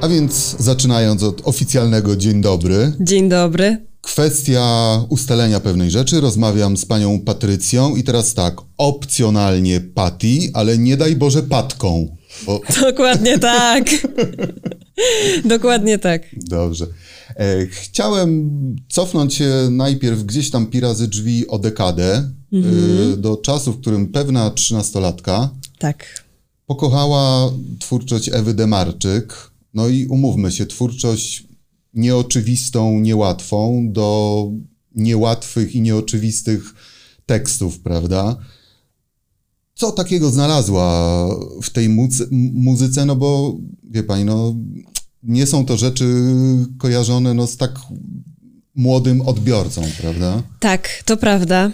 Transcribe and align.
A 0.00 0.08
więc 0.08 0.56
zaczynając 0.58 1.22
od 1.22 1.42
oficjalnego 1.44 2.16
dzień 2.16 2.40
dobry. 2.40 2.92
Dzień 3.00 3.28
dobry. 3.28 3.86
Kwestia 4.00 5.04
ustalenia 5.08 5.60
pewnej 5.60 5.90
rzeczy. 5.90 6.20
Rozmawiam 6.20 6.76
z 6.76 6.84
panią 6.84 7.20
Patrycją 7.20 7.96
i 7.96 8.02
teraz 8.02 8.34
tak, 8.34 8.56
opcjonalnie 8.76 9.80
Patty, 9.80 10.50
ale 10.54 10.78
nie 10.78 10.96
daj 10.96 11.16
Boże 11.16 11.42
Patką. 11.42 12.16
Bo... 12.46 12.60
Dokładnie 12.90 13.38
tak. 13.38 13.84
Dokładnie 15.44 15.98
tak. 15.98 16.22
Dobrze. 16.32 16.86
E, 17.36 17.66
chciałem 17.66 18.50
cofnąć 18.88 19.34
się 19.34 19.50
najpierw 19.70 20.22
gdzieś 20.22 20.50
tam 20.50 20.66
pi 20.66 20.80
razy 20.80 21.08
drzwi 21.08 21.48
o 21.48 21.58
dekadę, 21.58 22.30
mhm. 22.52 23.12
e, 23.12 23.16
do 23.16 23.36
czasu, 23.36 23.72
w 23.72 23.80
którym 23.80 24.06
pewna 24.06 24.50
trzynastolatka 24.50 25.50
tak. 25.78 26.24
pokochała 26.66 27.52
twórczość 27.80 28.30
Ewy 28.32 28.54
Demarczyk. 28.54 29.47
No 29.74 29.88
i 29.88 30.06
umówmy 30.06 30.52
się, 30.52 30.66
twórczość 30.66 31.48
nieoczywistą, 31.94 33.00
niełatwą 33.00 33.88
do 33.92 34.50
niełatwych 34.94 35.74
i 35.74 35.80
nieoczywistych 35.80 36.74
tekstów, 37.26 37.80
prawda? 37.80 38.36
Co 39.74 39.92
takiego 39.92 40.30
znalazła 40.30 41.28
w 41.62 41.70
tej 41.70 41.88
muzy 41.88 42.28
muzyce? 42.52 43.06
No 43.06 43.16
bo 43.16 43.56
wie 43.90 44.02
pani, 44.02 44.24
no 44.24 44.54
nie 45.22 45.46
są 45.46 45.66
to 45.66 45.76
rzeczy 45.76 46.04
kojarzone 46.78 47.34
no, 47.34 47.46
z 47.46 47.56
tak 47.56 47.78
młodym 48.74 49.20
odbiorcą, 49.20 49.82
prawda? 50.00 50.42
Tak, 50.60 51.02
to 51.04 51.16
prawda. 51.16 51.70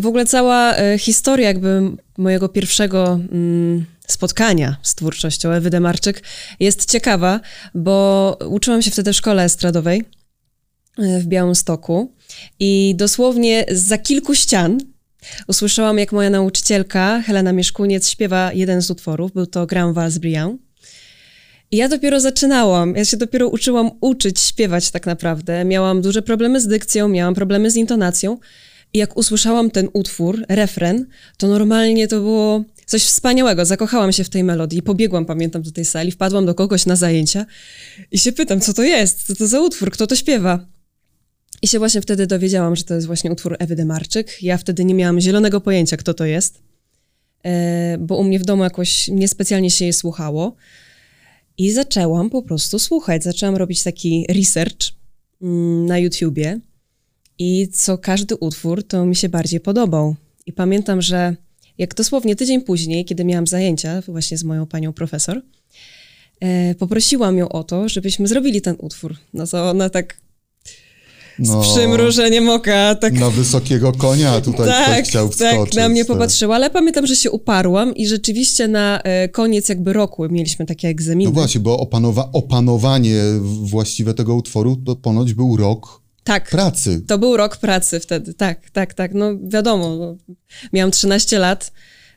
W 0.00 0.06
ogóle 0.06 0.26
cała 0.26 0.74
e, 0.74 0.98
historia 0.98 1.48
jakby 1.48 1.96
mojego 2.18 2.48
pierwszego 2.48 3.20
mm, 3.32 3.84
spotkania 4.12 4.76
z 4.82 4.94
twórczością 4.94 5.50
Ewy 5.50 5.70
Demarczyk 5.70 6.22
jest 6.60 6.90
ciekawa, 6.90 7.40
bo 7.74 8.36
uczyłam 8.48 8.82
się 8.82 8.90
wtedy 8.90 9.12
w 9.12 9.16
szkole 9.16 9.44
estradowej 9.44 10.04
e, 10.98 11.20
w 11.20 11.26
Białymstoku 11.26 12.12
i 12.58 12.94
dosłownie 12.96 13.64
za 13.70 13.98
kilku 13.98 14.34
ścian 14.34 14.78
usłyszałam, 15.46 15.98
jak 15.98 16.12
moja 16.12 16.30
nauczycielka 16.30 17.22
Helena 17.26 17.52
Mieszkuniec 17.52 18.08
śpiewa 18.08 18.52
jeden 18.52 18.82
z 18.82 18.90
utworów, 18.90 19.32
był 19.32 19.46
to 19.46 19.66
Grand 19.66 19.94
Vals 19.94 20.18
Briand. 20.18 20.60
I 21.70 21.76
ja 21.76 21.88
dopiero 21.88 22.20
zaczynałam, 22.20 22.96
ja 22.96 23.04
się 23.04 23.16
dopiero 23.16 23.48
uczyłam 23.48 23.90
uczyć 24.00 24.40
śpiewać 24.40 24.90
tak 24.90 25.06
naprawdę. 25.06 25.64
Miałam 25.64 26.02
duże 26.02 26.22
problemy 26.22 26.60
z 26.60 26.66
dykcją, 26.66 27.08
miałam 27.08 27.34
problemy 27.34 27.70
z 27.70 27.76
intonacją. 27.76 28.38
I 28.92 28.98
jak 28.98 29.16
usłyszałam 29.16 29.70
ten 29.70 29.88
utwór, 29.92 30.44
refren, 30.48 31.06
to 31.36 31.48
normalnie 31.48 32.08
to 32.08 32.20
było 32.20 32.64
coś 32.90 33.04
wspaniałego. 33.04 33.64
Zakochałam 33.64 34.12
się 34.12 34.24
w 34.24 34.28
tej 34.28 34.44
melodii. 34.44 34.82
Pobiegłam, 34.82 35.26
pamiętam, 35.26 35.62
do 35.62 35.72
tej 35.72 35.84
sali, 35.84 36.10
wpadłam 36.10 36.46
do 36.46 36.54
kogoś 36.54 36.86
na 36.86 36.96
zajęcia 36.96 37.46
i 38.10 38.18
się 38.18 38.32
pytam, 38.32 38.60
co 38.60 38.74
to 38.74 38.82
jest, 38.82 39.26
co 39.26 39.34
to 39.34 39.46
za 39.46 39.60
utwór, 39.60 39.90
kto 39.90 40.06
to 40.06 40.16
śpiewa. 40.16 40.66
I 41.62 41.68
się 41.68 41.78
właśnie 41.78 42.00
wtedy 42.00 42.26
dowiedziałam, 42.26 42.76
że 42.76 42.84
to 42.84 42.94
jest 42.94 43.06
właśnie 43.06 43.32
utwór 43.32 43.56
Ewy 43.58 43.76
Demarczyk. 43.76 44.42
Ja 44.42 44.58
wtedy 44.58 44.84
nie 44.84 44.94
miałam 44.94 45.20
zielonego 45.20 45.60
pojęcia, 45.60 45.96
kto 45.96 46.14
to 46.14 46.24
jest, 46.24 46.62
e, 47.44 47.98
bo 47.98 48.16
u 48.16 48.24
mnie 48.24 48.38
w 48.38 48.44
domu 48.44 48.64
jakoś 48.64 49.08
niespecjalnie 49.08 49.70
się 49.70 49.84
je 49.84 49.92
słuchało. 49.92 50.56
I 51.58 51.72
zaczęłam 51.72 52.30
po 52.30 52.42
prostu 52.42 52.78
słuchać. 52.78 53.24
Zaczęłam 53.24 53.56
robić 53.56 53.82
taki 53.82 54.26
research 54.28 54.92
mm, 55.42 55.86
na 55.86 55.98
YouTubie 55.98 56.60
i 57.38 57.68
co 57.68 57.98
każdy 57.98 58.36
utwór, 58.36 58.86
to 58.86 59.06
mi 59.06 59.16
się 59.16 59.28
bardziej 59.28 59.60
podobał. 59.60 60.16
I 60.46 60.52
pamiętam, 60.52 61.02
że 61.02 61.36
jak 61.80 61.94
dosłownie 61.94 62.36
tydzień 62.36 62.60
później, 62.60 63.04
kiedy 63.04 63.24
miałam 63.24 63.46
zajęcia 63.46 64.02
właśnie 64.08 64.38
z 64.38 64.44
moją 64.44 64.66
panią 64.66 64.92
profesor, 64.92 65.42
e, 66.40 66.74
poprosiłam 66.74 67.38
ją 67.38 67.48
o 67.48 67.64
to, 67.64 67.88
żebyśmy 67.88 68.28
zrobili 68.28 68.62
ten 68.62 68.76
utwór. 68.78 69.16
No 69.34 69.46
to 69.46 69.70
ona 69.70 69.90
tak 69.90 70.16
z 71.38 71.48
no, 71.48 71.60
przymrużeniem 71.60 72.48
oka. 72.48 72.94
Tak, 72.94 73.12
na 73.12 73.30
wysokiego 73.30 73.92
konia 73.92 74.40
tutaj 74.40 74.68
tak, 74.68 75.04
chciał 75.04 75.28
wskoczyć. 75.28 75.74
Tak, 75.74 75.74
na 75.74 75.88
mnie 75.88 76.04
tak. 76.04 76.16
popatrzyła, 76.16 76.54
ale 76.54 76.70
pamiętam, 76.70 77.06
że 77.06 77.16
się 77.16 77.30
uparłam 77.30 77.94
i 77.94 78.06
rzeczywiście 78.06 78.68
na 78.68 79.00
e, 79.02 79.28
koniec 79.28 79.68
jakby 79.68 79.92
roku 79.92 80.28
mieliśmy 80.28 80.66
takie 80.66 80.88
egzaminy. 80.88 81.30
No 81.30 81.34
właśnie, 81.34 81.60
bo 81.60 81.78
opanowa 81.78 82.28
opanowanie 82.32 83.22
właściwe 83.62 84.14
tego 84.14 84.34
utworu 84.34 84.76
to 84.76 84.96
ponoć 84.96 85.34
był 85.34 85.56
rok 85.56 86.00
tak, 86.24 86.50
pracy. 86.50 87.02
To 87.06 87.18
był 87.18 87.36
rok 87.36 87.56
pracy 87.56 88.00
wtedy, 88.00 88.34
tak, 88.34 88.70
tak, 88.70 88.94
tak. 88.94 89.14
No 89.14 89.38
wiadomo, 89.42 89.96
no, 89.96 90.16
miałam 90.72 90.90
13 90.90 91.38
lat, 91.38 91.72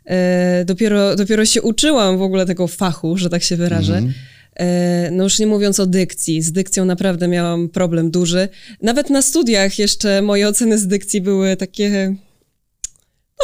e, 0.06 0.66
dopiero, 0.66 1.16
dopiero 1.16 1.46
się 1.46 1.62
uczyłam 1.62 2.18
w 2.18 2.22
ogóle 2.22 2.46
tego 2.46 2.68
fachu, 2.68 3.18
że 3.18 3.30
tak 3.30 3.44
się 3.44 3.56
wyrażę. 3.56 3.98
Mm. 3.98 4.14
E, 4.56 5.12
no 5.12 5.24
już 5.24 5.40
nie 5.40 5.48
mówiąc 5.48 5.80
o 5.80 5.86
dykcji, 5.86 6.42
z 6.42 6.52
dykcją 6.52 6.86
naprawdę 6.86 7.28
miałam 7.28 7.70
problem 7.70 8.12
duży. 8.12 8.50
Nawet 8.82 9.10
na 9.10 9.22
studiach 9.22 9.80
jeszcze 9.80 10.22
moje 10.22 10.48
oceny 10.48 10.78
z 10.78 10.88
dykcji 10.88 11.22
były 11.22 11.58
takie, 11.58 12.16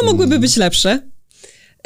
no 0.01 0.11
mogłyby 0.11 0.35
mm. 0.35 0.41
być 0.41 0.57
lepsze. 0.57 1.01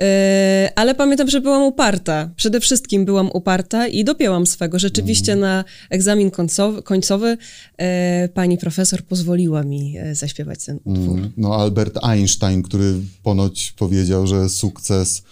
E, 0.02 0.70
ale 0.76 0.96
pamiętam, 0.96 1.30
że 1.30 1.42
byłam 1.42 1.64
uparta. 1.64 2.30
Przede 2.36 2.60
wszystkim 2.60 3.06
byłam 3.06 3.30
uparta 3.34 3.88
i 3.88 4.04
dopięłam 4.04 4.48
swego. 4.48 4.80
Rzeczywiście 4.80 5.32
mm. 5.32 5.42
na 5.42 5.64
egzamin 5.90 6.32
końcowy, 6.32 6.84
końcowy 6.84 7.38
e, 7.78 8.30
pani 8.34 8.58
profesor 8.58 9.04
pozwoliła 9.04 9.64
mi 9.64 9.96
zaśpiewać 10.14 10.66
ten 10.66 10.80
utwór. 10.84 11.18
Mm. 11.18 11.32
No 11.38 11.56
Albert 11.56 12.00
Einstein, 12.04 12.64
który 12.64 12.94
ponoć 13.24 13.74
powiedział, 13.78 14.28
że 14.28 14.50
sukces 14.50 15.24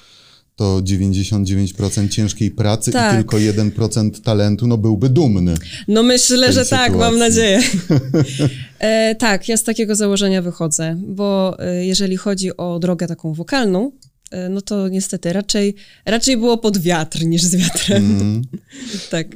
to 0.61 0.81
99% 0.81 2.09
ciężkiej 2.09 2.51
pracy 2.51 2.91
tak. 2.91 3.13
i 3.13 3.17
tylko 3.17 3.37
1% 3.37 4.21
talentu, 4.21 4.67
no 4.67 4.77
byłby 4.77 5.09
dumny. 5.09 5.55
No 5.87 6.03
myślę, 6.03 6.53
że 6.53 6.65
sytuacji. 6.65 6.87
tak, 6.87 6.95
mam 6.95 7.17
nadzieję. 7.17 7.59
e, 8.79 9.15
tak, 9.15 9.49
ja 9.49 9.57
z 9.57 9.63
takiego 9.63 9.95
założenia 9.95 10.41
wychodzę, 10.41 11.01
bo 11.07 11.57
e, 11.59 11.85
jeżeli 11.85 12.17
chodzi 12.17 12.57
o 12.57 12.79
drogę 12.79 13.07
taką 13.07 13.33
wokalną, 13.33 13.91
e, 13.91 14.10
no 14.49 14.61
to 14.61 14.87
niestety 14.87 15.33
raczej, 15.33 15.75
raczej 16.05 16.37
było 16.37 16.57
pod 16.57 16.77
wiatr 16.77 17.25
niż 17.25 17.43
z 17.43 17.55
wiatrem. 17.55 18.05
Mm. 18.21 18.41
tak. 19.11 19.27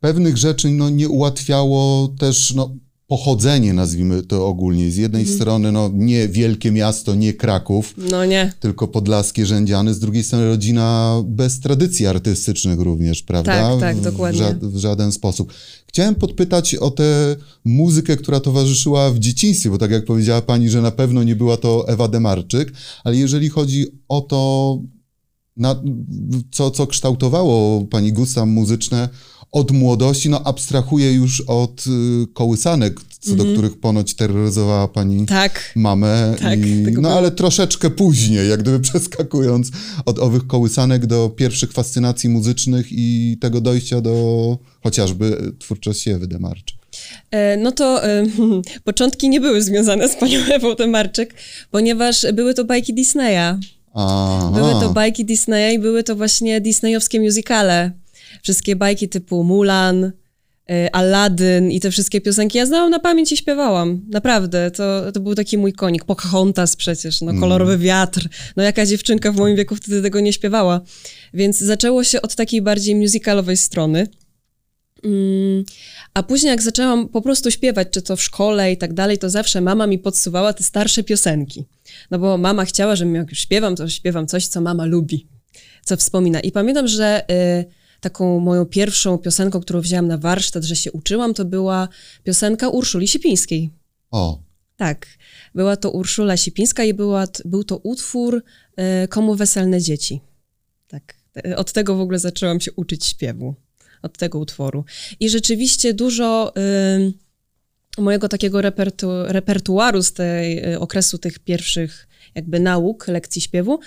Pewnych 0.00 0.36
rzeczy 0.36 0.70
no, 0.70 0.90
nie 0.90 1.08
ułatwiało 1.08 2.08
też 2.18 2.54
no, 2.54 2.76
pochodzenie, 3.06 3.72
nazwijmy 3.72 4.22
to 4.22 4.46
ogólnie. 4.46 4.90
Z 4.90 4.96
jednej 4.96 5.22
mhm. 5.22 5.38
strony 5.38 5.72
no, 5.72 5.90
nie 5.94 6.28
wielkie 6.28 6.72
miasto, 6.72 7.14
nie 7.14 7.32
Kraków, 7.32 7.94
no 8.10 8.24
nie. 8.24 8.52
tylko 8.60 8.88
podlaskie 8.88 9.46
rzędziany, 9.46 9.94
z 9.94 9.98
drugiej 9.98 10.24
strony 10.24 10.46
rodzina 10.48 11.14
bez 11.26 11.60
tradycji 11.60 12.06
artystycznych 12.06 12.80
również, 12.80 13.22
prawda? 13.22 13.70
Tak, 13.70 13.80
tak, 13.80 14.00
dokładnie. 14.00 14.40
W, 14.40 14.42
ża 14.42 14.54
w 14.60 14.76
żaden 14.76 15.12
sposób. 15.12 15.52
Chciałem 15.94 16.14
podpytać 16.14 16.74
o 16.74 16.90
tę 16.90 17.36
muzykę, 17.64 18.16
która 18.16 18.40
towarzyszyła 18.40 19.10
w 19.10 19.18
dzieciństwie, 19.18 19.70
bo 19.70 19.78
tak 19.78 19.90
jak 19.90 20.04
powiedziała 20.04 20.42
pani, 20.42 20.70
że 20.70 20.82
na 20.82 20.90
pewno 20.90 21.22
nie 21.22 21.36
była 21.36 21.56
to 21.56 21.88
Ewa 21.88 22.08
Demarczyk, 22.08 22.72
ale 23.04 23.16
jeżeli 23.16 23.48
chodzi 23.48 23.86
o 24.08 24.20
to, 24.20 24.78
na, 25.56 25.82
co, 26.50 26.70
co 26.70 26.86
kształtowało 26.86 27.84
pani 27.84 28.12
gusta 28.12 28.46
muzyczne, 28.46 29.08
od 29.54 29.70
młodości, 29.70 30.30
no 30.30 30.42
abstrahuje 30.44 31.12
już 31.12 31.40
od 31.40 31.84
y, 31.86 32.26
kołysanek, 32.32 33.00
co 33.20 33.30
mm 33.30 33.34
-hmm. 33.34 33.38
do 33.38 33.42
mhm. 33.42 33.56
których 33.56 33.80
ponoć 33.80 34.14
terroryzowała 34.14 34.88
pani 34.88 35.26
tak, 35.26 35.72
mamę. 35.76 36.34
Tak, 36.40 36.58
i, 36.58 36.84
no 37.00 37.08
ale 37.08 37.30
troszeczkę 37.30 37.90
później, 37.90 38.48
jak 38.48 38.62
gdyby 38.62 38.80
przeskakując 38.90 39.70
od 40.06 40.18
owych 40.18 40.46
kołysanek 40.46 41.06
do 41.06 41.28
pierwszych 41.28 41.72
fascynacji 41.72 42.28
muzycznych 42.28 42.86
i 42.90 43.38
tego 43.40 43.60
dojścia 43.60 44.00
do 44.00 44.58
chociażby 44.82 45.52
twórczości 45.58 46.10
Ewy 46.10 46.26
Demarczyk. 46.26 46.78
E, 47.30 47.56
no 47.56 47.72
to 47.72 48.04
e, 48.04 48.26
początki 48.84 49.28
nie 49.28 49.40
były 49.40 49.62
związane 49.62 50.08
z 50.08 50.16
panią 50.16 50.40
Ewą 50.52 50.74
Demarczyk, 50.74 51.34
ponieważ 51.70 52.26
były 52.32 52.54
to 52.54 52.64
bajki 52.64 52.94
Disneya. 52.94 53.58
Aha. 53.94 54.50
Były 54.54 54.70
to 54.70 54.92
bajki 54.92 55.24
Disneya 55.24 55.74
i 55.74 55.78
były 55.78 56.02
to 56.02 56.16
właśnie 56.16 56.60
disneyowskie 56.60 57.20
musicale 57.20 58.03
wszystkie 58.42 58.76
bajki 58.76 59.08
typu 59.08 59.44
Mulan, 59.44 60.04
y, 60.04 60.12
Aladdin 60.92 61.70
i 61.70 61.80
te 61.80 61.90
wszystkie 61.90 62.20
piosenki 62.20 62.58
ja 62.58 62.66
znałam 62.66 62.90
na 62.90 62.98
pamięć 62.98 63.32
i 63.32 63.36
śpiewałam. 63.36 64.02
Naprawdę, 64.08 64.70
to, 64.70 65.12
to 65.12 65.20
był 65.20 65.34
taki 65.34 65.58
mój 65.58 65.72
konik. 65.72 66.04
Pocahontas 66.04 66.76
przecież, 66.76 67.20
no 67.20 67.40
kolorowy 67.40 67.72
mm. 67.72 67.84
wiatr. 67.84 68.28
No 68.56 68.62
jaka 68.62 68.86
dziewczynka 68.86 69.32
w 69.32 69.36
moim 69.36 69.56
wieku 69.56 69.76
wtedy 69.76 70.02
tego 70.02 70.20
nie 70.20 70.32
śpiewała. 70.32 70.80
Więc 71.34 71.58
zaczęło 71.58 72.04
się 72.04 72.22
od 72.22 72.34
takiej 72.34 72.62
bardziej 72.62 72.94
musicalowej 72.94 73.56
strony. 73.56 74.08
Mm, 75.04 75.64
a 76.14 76.22
później 76.22 76.50
jak 76.50 76.62
zaczęłam 76.62 77.08
po 77.08 77.22
prostu 77.22 77.50
śpiewać, 77.50 77.88
czy 77.90 78.02
to 78.02 78.16
w 78.16 78.22
szkole 78.22 78.72
i 78.72 78.76
tak 78.76 78.94
dalej, 78.94 79.18
to 79.18 79.30
zawsze 79.30 79.60
mama 79.60 79.86
mi 79.86 79.98
podsuwała 79.98 80.52
te 80.52 80.64
starsze 80.64 81.02
piosenki. 81.02 81.64
No 82.10 82.18
bo 82.18 82.38
mama 82.38 82.64
chciała, 82.64 82.96
żebym 82.96 83.14
jak 83.14 83.30
już 83.30 83.38
śpiewam, 83.38 83.76
to 83.76 83.88
śpiewam 83.88 84.26
coś, 84.26 84.46
co 84.46 84.60
mama 84.60 84.84
lubi, 84.84 85.28
co 85.84 85.96
wspomina. 85.96 86.40
I 86.40 86.52
pamiętam, 86.52 86.88
że... 86.88 87.24
Y, 87.30 87.83
taką 88.04 88.40
moją 88.40 88.66
pierwszą 88.66 89.18
piosenką, 89.18 89.60
którą 89.60 89.80
wzięłam 89.80 90.08
na 90.08 90.18
warsztat, 90.18 90.64
że 90.64 90.76
się 90.76 90.92
uczyłam, 90.92 91.34
to 91.34 91.44
była 91.44 91.88
piosenka 92.24 92.68
Urszuli 92.68 93.08
Sipińskiej. 93.08 93.70
O. 94.10 94.38
Tak. 94.76 95.06
Była 95.54 95.76
to 95.76 95.90
Urszula 95.90 96.36
Sipińska 96.36 96.84
i 96.84 96.94
była, 96.94 97.24
był 97.44 97.64
to 97.64 97.76
utwór 97.76 98.42
y, 99.04 99.08
Komu 99.08 99.34
weselne 99.34 99.80
dzieci. 99.80 100.20
Tak. 100.88 101.14
E, 101.46 101.56
od 101.56 101.72
tego 101.72 101.96
w 101.96 102.00
ogóle 102.00 102.18
zaczęłam 102.18 102.60
się 102.60 102.72
uczyć 102.72 103.06
śpiewu. 103.06 103.54
od 104.02 104.18
tego 104.18 104.38
utworu. 104.38 104.84
I 105.20 105.30
rzeczywiście 105.30 105.94
dużo 105.94 106.52
y, 107.98 108.02
mojego 108.02 108.28
takiego 108.28 108.62
repertu, 108.62 109.08
repertuaru 109.26 110.02
z 110.02 110.12
tej 110.12 110.72
y, 110.72 110.80
okresu 110.80 111.18
tych 111.18 111.38
pierwszych 111.38 112.08
jakby 112.34 112.60
nauk, 112.60 113.08
lekcji 113.08 113.42
śpiewu, 113.42 113.78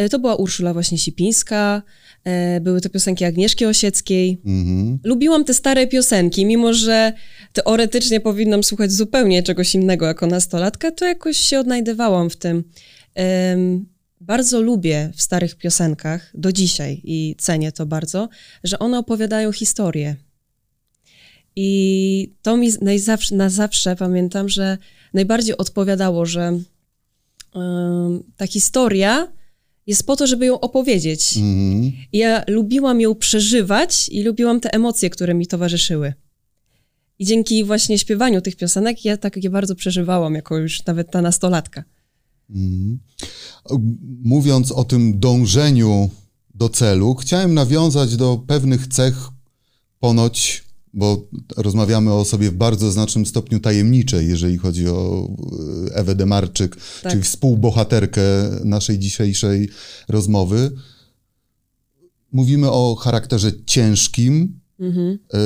y, 0.00 0.08
to 0.08 0.18
była 0.18 0.34
Urszula 0.34 0.72
właśnie 0.72 0.98
Sipińska, 0.98 1.82
y, 2.56 2.60
były 2.60 2.80
to 2.80 2.90
piosenki 2.90 3.24
Agnieszki 3.24 3.66
Osieckiej. 3.66 4.40
Mhm. 4.46 4.98
Lubiłam 5.04 5.44
te 5.44 5.54
stare 5.54 5.86
piosenki, 5.86 6.46
mimo 6.46 6.74
że 6.74 7.12
teoretycznie 7.52 8.20
powinnam 8.20 8.64
słuchać 8.64 8.92
zupełnie 8.92 9.42
czegoś 9.42 9.74
innego 9.74 10.06
jako 10.06 10.26
nastolatka, 10.26 10.90
to 10.90 11.04
jakoś 11.04 11.36
się 11.36 11.60
odnajdywałam 11.60 12.30
w 12.30 12.36
tym. 12.36 12.64
Ym, 13.52 13.86
bardzo 14.20 14.60
lubię 14.60 15.10
w 15.16 15.22
starych 15.22 15.54
piosenkach, 15.54 16.30
do 16.34 16.52
dzisiaj 16.52 17.00
i 17.04 17.34
cenię 17.38 17.72
to 17.72 17.86
bardzo, 17.86 18.28
że 18.64 18.78
one 18.78 18.98
opowiadają 18.98 19.52
historię. 19.52 20.16
I 21.56 22.32
to 22.42 22.56
mi 22.56 22.70
najzawsze, 22.80 23.34
na 23.34 23.50
zawsze 23.50 23.96
pamiętam, 23.96 24.48
że 24.48 24.78
najbardziej 25.14 25.56
odpowiadało, 25.56 26.26
że 26.26 26.58
ta 28.36 28.46
historia 28.46 29.32
jest 29.86 30.06
po 30.06 30.16
to, 30.16 30.26
żeby 30.26 30.46
ją 30.46 30.60
opowiedzieć. 30.60 31.36
I 32.12 32.18
ja 32.18 32.44
lubiłam 32.48 33.00
ją 33.00 33.14
przeżywać 33.14 34.08
i 34.08 34.22
lubiłam 34.22 34.60
te 34.60 34.74
emocje, 34.74 35.10
które 35.10 35.34
mi 35.34 35.46
towarzyszyły. 35.46 36.14
I 37.18 37.26
dzięki 37.26 37.64
właśnie 37.64 37.98
śpiewaniu 37.98 38.40
tych 38.40 38.56
piosenek 38.56 39.04
ja 39.04 39.16
tak 39.16 39.44
je 39.44 39.50
bardzo 39.50 39.74
przeżywałam, 39.74 40.34
jako 40.34 40.56
już 40.56 40.86
nawet 40.86 41.10
ta 41.10 41.22
nastolatka. 41.22 41.84
Mhm. 42.50 42.98
Mówiąc 44.22 44.72
o 44.72 44.84
tym 44.84 45.18
dążeniu 45.18 46.10
do 46.54 46.68
celu, 46.68 47.14
chciałem 47.14 47.54
nawiązać 47.54 48.16
do 48.16 48.44
pewnych 48.46 48.86
cech 48.86 49.14
ponoć, 50.00 50.64
bo 50.96 51.26
rozmawiamy 51.56 52.12
o 52.12 52.20
osobie 52.20 52.50
w 52.50 52.54
bardzo 52.54 52.92
znacznym 52.92 53.26
stopniu 53.26 53.60
tajemniczej, 53.60 54.28
jeżeli 54.28 54.58
chodzi 54.58 54.88
o 54.88 55.28
e, 55.90 55.94
Ewę 55.94 56.14
Demarczyk, 56.14 56.76
Tak. 57.02 57.12
czyli 57.12 57.24
współbohaterkę 57.24 58.22
naszej 58.64 58.98
dzisiejszej 58.98 59.68
rozmowy. 60.08 60.70
Mówimy 62.32 62.70
o 62.70 62.94
charakterze 63.00 63.52
ciężkim, 63.66 64.60
Mhm. 64.80 65.18
e, 65.34 65.38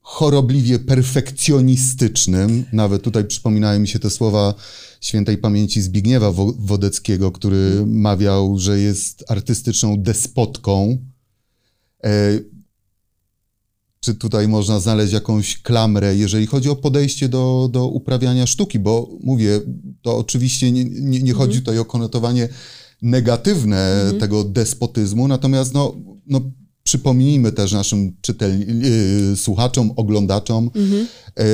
chorobliwie 0.00 0.78
perfekcjonistycznym. 0.78 2.64
Nawet 2.72 3.02
tutaj 3.02 3.24
przypominają 3.24 3.80
mi 3.80 3.88
się 3.88 3.98
te 3.98 4.10
słowa 4.10 4.54
świętej 5.00 5.38
pamięci 5.38 5.82
Zbigniewa 5.82 6.32
Wo- 6.32 6.54
Wodeckiego, 6.58 7.32
który 7.32 7.86
mawiał, 7.86 8.58
że 8.58 8.78
jest 8.80 9.24
artystyczną 9.28 10.02
despotką. 10.02 10.98
E, 12.04 12.10
Czy 14.04 14.14
tutaj 14.14 14.48
można 14.48 14.80
znaleźć 14.80 15.12
jakąś 15.12 15.62
klamrę, 15.62 16.16
jeżeli 16.16 16.46
chodzi 16.46 16.68
o 16.68 16.76
podejście 16.76 17.28
do, 17.28 17.68
do 17.72 17.86
uprawiania 17.86 18.46
sztuki? 18.46 18.78
Bo 18.78 19.08
mówię, 19.22 19.60
to 20.02 20.16
oczywiście 20.16 20.72
nie, 20.72 20.84
nie, 20.84 21.22
nie 21.22 21.32
chodzi 21.32 21.58
tutaj 21.58 21.78
o 21.78 21.84
konotowanie 21.84 22.48
negatywne 23.02 24.12
tego 24.20 24.44
despotyzmu, 24.44 25.28
natomiast 25.28 25.74
no, 25.74 25.94
no, 26.26 26.40
przypomnijmy 26.82 27.52
też 27.52 27.72
naszym 27.72 28.16
czytel, 28.20 28.60
yy, 29.30 29.36
słuchaczom, 29.36 29.92
oglądaczom 29.96 30.70
Mhm. 30.74 31.06
yy, 31.38 31.44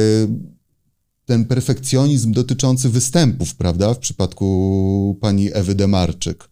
ten 1.25 1.45
perfekcjonizm 1.45 2.33
dotyczący 2.33 2.89
występów, 2.89 3.55
prawda, 3.55 3.95
w 3.95 3.99
przypadku 3.99 5.19
pani 5.21 5.49
Ewy 5.53 5.75
Demarczyk. 5.75 6.50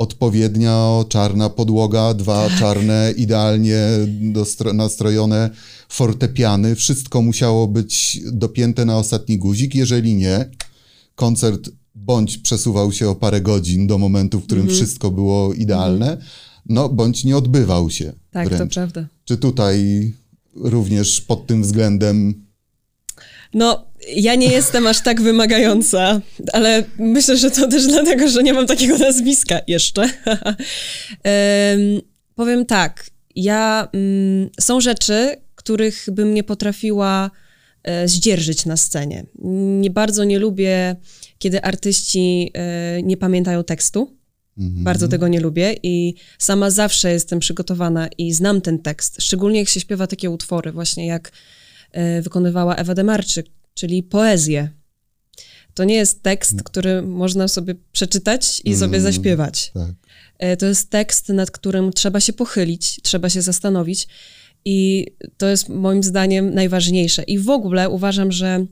Odpowiednia 0.00 1.04
czarna 1.08 1.50
podłoga, 1.50 2.14
dwa 2.14 2.50
czarne, 2.58 3.14
idealnie 3.16 3.82
dostro- 4.32 4.74
nastrojone 4.74 5.50
fortepiany. 5.88 6.74
Wszystko 6.74 7.22
musiało 7.22 7.68
być 7.68 8.20
dopięte 8.32 8.84
na 8.84 8.98
ostatni 8.98 9.38
guzik. 9.38 9.74
Jeżeli 9.74 10.14
nie, 10.14 10.50
koncert 11.14 11.70
bądź 11.94 12.38
przesuwał 12.38 12.92
się 12.92 13.08
o 13.08 13.14
parę 13.14 13.40
godzin 13.40 13.86
do 13.86 13.98
momentu, 13.98 14.40
w 14.40 14.44
którym 14.46 14.68
wszystko 14.68 15.10
było 15.10 15.54
idealne, 15.54 16.16
no 16.66 16.88
bądź 16.88 17.24
nie 17.24 17.36
odbywał 17.36 17.90
się. 17.90 18.12
Tak, 18.30 18.48
to 18.48 18.56
wręcz. 18.56 18.74
prawda. 18.74 19.08
Czy 19.24 19.36
tutaj 19.36 20.12
również 20.54 21.20
pod 21.20 21.46
tym 21.46 21.62
względem 21.62 22.44
No, 23.54 23.86
ja 24.16 24.34
nie 24.34 24.46
jestem 24.46 24.86
aż 24.86 25.02
tak 25.02 25.22
wymagająca, 25.22 26.20
ale 26.52 26.84
myślę, 26.98 27.36
że 27.36 27.50
to 27.50 27.68
też 27.68 27.86
dlatego, 27.86 28.28
że 28.28 28.42
nie 28.42 28.52
mam 28.52 28.66
takiego 28.66 28.98
nazwiska 28.98 29.60
jeszcze. 29.66 30.02
Em, 31.22 32.00
powiem 32.34 32.66
tak, 32.66 33.10
ja 33.36 33.88
mm, 33.92 34.50
są 34.60 34.80
rzeczy, 34.80 35.36
których 35.54 36.06
bym 36.12 36.34
nie 36.34 36.44
potrafiła 36.44 37.30
e, 37.82 38.08
zdzierżyć 38.08 38.66
na 38.66 38.76
scenie. 38.76 39.24
Nie 39.80 39.90
bardzo 39.90 40.24
nie 40.24 40.38
lubię, 40.38 40.96
kiedy 41.38 41.62
artyści 41.62 42.50
e, 42.54 43.02
nie 43.02 43.16
pamiętają 43.16 43.64
tekstu. 43.64 44.20
Bardzo 44.56 45.08
tego 45.08 45.28
nie 45.28 45.40
lubię 45.40 45.74
i 45.82 46.14
sama 46.38 46.70
zawsze 46.70 47.12
jestem 47.12 47.38
przygotowana 47.38 48.08
i 48.18 48.32
znam 48.32 48.60
ten 48.60 48.78
tekst, 48.78 49.16
szczególnie 49.20 49.58
jak 49.58 49.68
się 49.68 49.80
śpiewa 49.80 50.06
takie 50.06 50.30
utwory, 50.30 50.72
właśnie 50.72 51.06
jak 51.06 51.32
wykonywała 52.22 52.76
Ewa 52.76 52.94
Demarczyk, 52.94 53.46
czyli 53.74 54.02
poezję. 54.02 54.70
To 55.74 55.84
nie 55.84 55.94
jest 55.94 56.22
tekst, 56.22 56.62
który 56.62 57.02
można 57.02 57.48
sobie 57.48 57.74
przeczytać 57.92 58.62
i 58.64 58.76
sobie 58.76 58.98
Mm. 58.98 59.12
zaśpiewać. 59.12 59.70
tak, 59.74 59.90
E, 60.38 60.56
To 60.56 60.66
jest 60.66 60.90
tekst, 60.90 61.28
nad 61.28 61.50
którym 61.50 61.92
trzeba 61.92 62.20
się 62.20 62.32
pochylić, 62.32 63.00
trzeba 63.02 63.28
się 63.30 63.42
zastanowić 63.42 64.08
i 64.64 65.06
to 65.36 65.46
jest 65.48 65.68
moim 65.68 66.02
zdaniem 66.02 66.54
najważniejsze. 66.54 67.22
I 67.22 67.38
w 67.38 67.50
ogóle 67.50 67.88
uważam, 67.90 68.32
że 68.32 68.66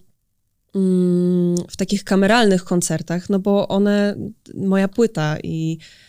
mm, 0.74 1.56
w 1.70 1.76
takich 1.76 2.04
kameralnych 2.04 2.64
koncertach, 2.64 3.30
no 3.30 3.38
bo 3.38 3.68
one, 3.68 4.16
moja 4.54 4.88
płyta 4.88 5.36
i 5.42 5.78
e, 5.80 6.07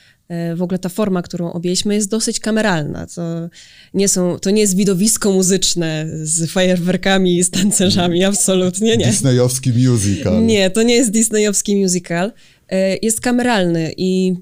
w 0.56 0.62
ogóle 0.62 0.80
ta 0.80 0.90
forma, 0.90 1.22
którą 1.22 1.52
objęliśmy 1.52 1.96
jest 1.96 2.10
dosyć 2.10 2.40
kameralna. 2.40 3.08
To 3.08 3.50
nie, 3.94 4.08
są, 4.08 4.40
to 4.40 4.50
nie 4.52 4.62
jest 4.62 4.76
widowisko 4.76 5.32
muzyczne 5.32 6.06
z 6.24 6.52
fajerwerkami 6.52 7.38
i 7.38 7.44
z 7.44 7.50
tancerzami, 7.50 8.24
absolutnie 8.24 8.98
nie. 8.98 9.06
disneyowski 9.06 9.72
musical. 9.72 10.46
Nie, 10.46 10.70
to 10.70 10.84
nie 10.84 10.96
jest 10.96 11.12
disneyowski 11.12 11.76
musical. 11.76 12.32
E, 12.70 12.98
Jest 13.02 13.22
kameralny 13.22 13.94
i 13.98 14.34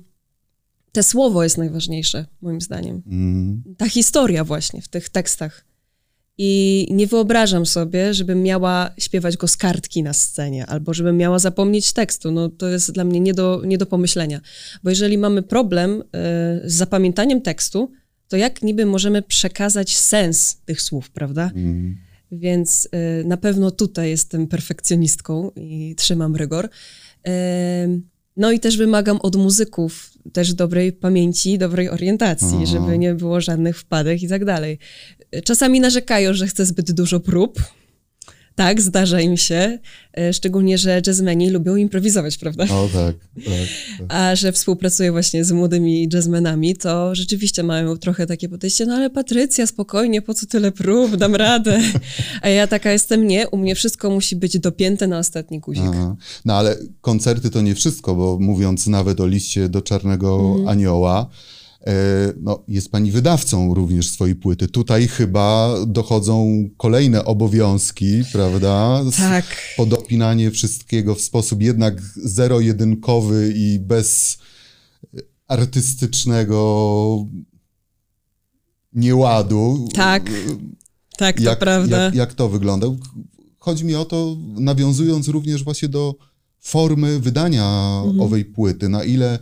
te 0.91 1.03
słowo 1.03 1.43
jest 1.43 1.57
najważniejsze, 1.57 2.25
moim 2.41 2.61
zdaniem. 2.61 3.01
Mm. 3.07 3.63
Ta 3.77 3.89
historia 3.89 4.43
właśnie 4.43 4.81
w 4.81 4.87
tych 4.87 5.09
tekstach. 5.09 5.65
I 6.37 6.87
nie 6.91 7.07
wyobrażam 7.07 7.65
sobie, 7.65 8.13
żebym 8.13 8.43
miała 8.43 8.89
śpiewać 8.97 9.37
go 9.37 9.47
z 9.47 9.57
kartki 9.57 10.03
na 10.03 10.13
scenie, 10.13 10.65
albo 10.65 10.93
żebym 10.93 11.17
miała 11.17 11.39
zapomnieć 11.39 11.93
tekstu. 11.93 12.31
No 12.31 12.49
to 12.49 12.67
jest 12.67 12.91
dla 12.91 13.03
mnie 13.03 13.19
nie 13.19 13.33
do, 13.33 13.61
nie 13.65 13.77
do 13.77 13.85
pomyślenia. 13.85 14.41
Bo 14.83 14.89
jeżeli 14.89 15.17
mamy 15.17 15.41
problem 15.41 16.01
y, 16.01 16.03
z 16.65 16.73
zapamiętaniem 16.73 17.41
tekstu, 17.41 17.91
to 18.27 18.37
jak 18.37 18.61
niby 18.61 18.85
możemy 18.85 19.21
przekazać 19.21 19.97
sens 19.97 20.57
tych 20.65 20.81
słów, 20.81 21.09
prawda? 21.09 21.51
Mm. 21.55 21.97
Więc 22.31 22.89
y, 23.21 23.23
na 23.25 23.37
pewno 23.37 23.71
tutaj 23.71 24.09
jestem 24.09 24.47
perfekcjonistką 24.47 25.51
i 25.55 25.95
trzymam 25.97 26.35
rygor. 26.35 26.69
Ym, 27.83 28.09
no 28.37 28.51
i 28.51 28.59
też 28.59 28.77
wymagam 28.77 29.17
od 29.21 29.35
muzyków 29.35 30.11
też 30.33 30.53
dobrej 30.53 30.93
pamięci, 30.93 31.57
dobrej 31.57 31.89
orientacji, 31.89 32.47
Aha. 32.55 32.65
żeby 32.65 32.97
nie 32.97 33.13
było 33.13 33.41
żadnych 33.41 33.79
wpadek 33.79 34.23
i 34.23 34.27
tak 34.27 34.45
dalej. 34.45 34.79
Czasami 35.43 35.79
narzekają, 35.79 36.33
że 36.33 36.47
chcę 36.47 36.65
zbyt 36.65 36.91
dużo 36.91 37.19
prób. 37.19 37.59
Tak, 38.57 38.81
zdarza 38.81 39.21
im 39.21 39.37
się, 39.37 39.79
y, 40.19 40.33
szczególnie, 40.33 40.77
że 40.77 41.01
jazzmeni 41.07 41.49
lubią 41.49 41.75
improwizować, 41.75 42.37
prawda? 42.37 42.63
O 42.63 42.89
tak, 42.93 43.15
tak. 43.35 43.53
tak. 43.97 44.07
A 44.09 44.35
że 44.35 44.51
współpracuję 44.51 45.11
właśnie 45.11 45.45
z 45.45 45.51
młodymi 45.51 46.09
jazzmenami, 46.13 46.75
to 46.75 47.15
rzeczywiście 47.15 47.63
mają 47.63 47.97
trochę 47.97 48.25
takie 48.25 48.49
podejście, 48.49 48.85
no 48.85 48.93
ale 48.93 49.09
Patrycja, 49.09 49.67
spokojnie, 49.67 50.21
po 50.21 50.33
co 50.33 50.45
tyle 50.45 50.71
prób, 50.71 51.15
dam 51.15 51.35
radę. 51.35 51.81
A 52.41 52.49
ja 52.49 52.67
taka 52.67 52.91
jestem, 52.91 53.27
nie, 53.27 53.49
u 53.49 53.57
mnie 53.57 53.75
wszystko 53.75 54.09
musi 54.09 54.35
być 54.35 54.59
dopięte 54.59 55.07
na 55.07 55.19
ostatni 55.19 55.59
guzik. 55.59 55.83
Aha. 55.89 56.15
No 56.45 56.53
ale 56.53 56.77
koncerty 57.01 57.49
to 57.49 57.61
nie 57.61 57.75
wszystko, 57.75 58.15
bo 58.15 58.37
mówiąc 58.39 58.87
nawet 58.87 59.21
o 59.21 59.27
liście 59.27 59.69
do 59.69 59.81
Czarnego 59.81 60.55
Anioła, 60.67 61.29
e, 61.31 61.56
no, 62.41 62.63
jest 62.67 62.91
pani 62.91 63.11
wydawcą 63.11 63.73
również 63.73 64.09
swojej 64.09 64.35
płyty. 64.35 64.67
Tutaj 64.67 65.07
chyba 65.07 65.75
dochodzą 65.87 66.63
kolejne 66.77 67.25
obowiązki, 67.25 68.23
prawda? 68.31 69.01
Tak. 69.17 69.45
Podopinanie 69.77 70.51
wszystkiego 70.51 71.15
w 71.15 71.21
sposób 71.21 71.61
jednak 71.61 72.01
zero-jedynkowy 72.15 73.53
i 73.55 73.79
bez 73.79 74.37
artystycznego 75.47 77.25
nieładu. 78.93 79.89
Tak, 79.93 80.29
tak, 81.17 81.37
to 81.37 81.43
jak, 81.43 81.59
prawda. 81.59 82.03
Jak, 82.03 82.15
jak 82.15 82.33
to 82.33 82.49
wygląda? 82.49 82.87
Chodzi 83.59 83.85
mi 83.85 83.95
o 83.95 84.05
to, 84.05 84.37
nawiązując 84.55 85.27
również 85.27 85.63
właśnie 85.63 85.89
do 85.89 86.15
formy 86.59 87.19
wydania 87.19 87.99
Mhm. 88.05 88.21
owej 88.21 88.45
płyty, 88.45 88.89
na 88.89 89.03
ile 89.03 89.39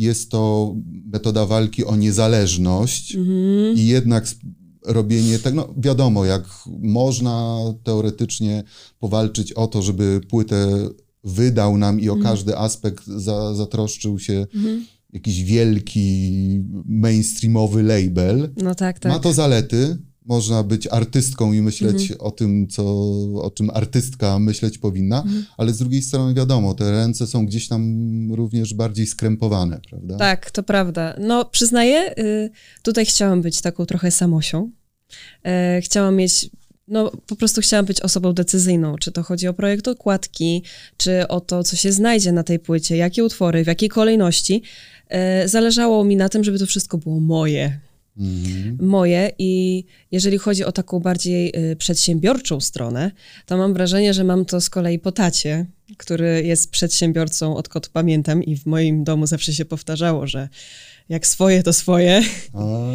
jest 0.00 0.30
to 0.30 0.74
metoda 1.04 1.46
walki 1.46 1.84
o 1.84 1.96
niezależność 1.96 3.14
Mhm. 3.14 3.76
i 3.76 3.86
jednak 3.86 4.26
robienie 4.86 5.38
tak, 5.38 5.54
no 5.54 5.74
wiadomo, 5.76 6.24
jak 6.24 6.44
można 6.82 7.58
teoretycznie 7.84 8.62
powalczyć 8.98 9.52
o 9.52 9.66
to, 9.66 9.82
żeby 9.82 10.20
płytę 10.28 10.88
wydał 11.24 11.78
nam 11.78 12.00
i 12.00 12.08
o 12.08 12.12
Mhm. 12.14 12.32
każdy 12.32 12.58
aspekt 12.58 13.06
za, 13.06 13.54
zatroszczył 13.54 14.18
się 14.18 14.46
jakiś 15.12 15.42
wielki 15.44 16.30
mainstreamowy 16.84 17.82
label. 17.82 18.50
No 18.56 18.74
tak, 18.74 18.98
tak. 18.98 19.12
Ma 19.12 19.18
to 19.18 19.32
zalety. 19.32 19.98
Można 20.26 20.62
być 20.62 20.86
artystką 20.86 21.52
i 21.52 21.62
myśleć 21.62 22.02
Mhm. 22.02 22.20
o 22.20 22.30
tym, 22.30 22.68
co, 22.68 22.82
o 23.42 23.50
czym 23.54 23.70
artystka 23.70 24.38
myśleć 24.38 24.78
powinna, 24.78 25.22
Mhm. 25.22 25.44
ale 25.56 25.72
z 25.72 25.78
drugiej 25.78 26.02
strony 26.02 26.34
wiadomo, 26.34 26.74
te 26.74 26.90
ręce 26.90 27.26
są 27.26 27.46
gdzieś 27.46 27.68
tam 27.68 27.82
również 28.34 28.74
bardziej 28.74 29.06
skrępowane, 29.06 29.80
prawda? 29.90 30.16
Tak, 30.16 30.50
to 30.50 30.62
prawda. 30.62 31.14
No, 31.20 31.44
przyznaję, 31.44 32.18
y, 32.18 32.50
tutaj 32.82 33.06
chciałam 33.06 33.42
być 33.42 33.60
taką 33.60 33.86
trochę 33.86 34.10
samosią. 34.10 34.70
E, 35.46 35.80
Chciałam 35.84 36.16
mieć, 36.16 36.50
no 36.88 37.12
po 37.26 37.36
prostu 37.36 37.60
chciałam 37.60 37.86
być 37.86 38.00
osobą 38.00 38.32
decyzyjną, 38.32 38.96
czy 38.98 39.12
to 39.12 39.22
chodzi 39.22 39.48
o 39.48 39.54
projekt 39.54 39.88
okładki, 39.88 40.62
czy 40.96 41.28
o 41.28 41.40
to, 41.40 41.62
co 41.64 41.76
się 41.76 41.92
znajdzie 41.92 42.32
na 42.32 42.42
tej 42.42 42.58
płycie, 42.58 42.96
jakie 42.96 43.24
utwory, 43.24 43.64
w 43.64 43.66
jakiej 43.66 43.88
kolejności. 43.88 44.62
E, 45.08 45.48
Zależało 45.48 46.04
mi 46.04 46.16
na 46.16 46.28
tym, 46.28 46.44
żeby 46.44 46.58
to 46.58 46.66
wszystko 46.66 46.98
było 46.98 47.20
moje. 47.20 47.80
Mhm. 48.18 48.78
Moje 48.80 49.32
i 49.38 49.84
jeżeli 50.10 50.38
chodzi 50.38 50.64
o 50.64 50.72
taką 50.72 51.00
bardziej 51.00 51.52
y, 51.72 51.76
przedsiębiorczą 51.76 52.60
stronę, 52.60 53.10
to 53.46 53.56
mam 53.56 53.74
wrażenie, 53.74 54.14
że 54.14 54.24
mam 54.24 54.44
to 54.44 54.60
z 54.60 54.70
kolei 54.70 54.98
po 54.98 55.12
tacie, 55.12 55.66
który 55.96 56.42
jest 56.44 56.70
przedsiębiorcą 56.70 57.56
odkąd 57.56 57.88
pamiętam 57.88 58.42
i 58.44 58.56
w 58.56 58.66
moim 58.66 59.04
domu 59.04 59.26
zawsze 59.26 59.54
się 59.54 59.64
powtarzało, 59.64 60.26
że 60.26 60.48
jak 61.08 61.26
swoje, 61.26 61.62
to 61.62 61.72
swoje. 61.72 62.22
A, 62.52 62.92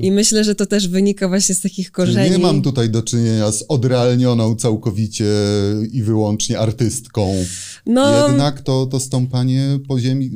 I 0.00 0.12
myślę, 0.12 0.44
że 0.44 0.54
to 0.54 0.66
też 0.66 0.88
wynika 0.88 1.28
właśnie 1.28 1.54
z 1.54 1.60
takich 1.60 1.86
czyli 1.86 1.92
korzeni. 1.92 2.30
nie 2.30 2.38
mam 2.38 2.62
tutaj 2.62 2.90
do 2.90 3.02
czynienia 3.02 3.52
z 3.52 3.64
odrealnioną 3.68 4.56
całkowicie 4.56 5.24
i 5.92 6.02
wyłącznie 6.02 6.58
artystką. 6.58 7.34
No, 7.86 8.28
Jednak 8.28 8.60
to, 8.60 8.86
to 8.86 9.00
stąpanie 9.00 9.78
po 9.88 10.00
ziemi 10.00 10.30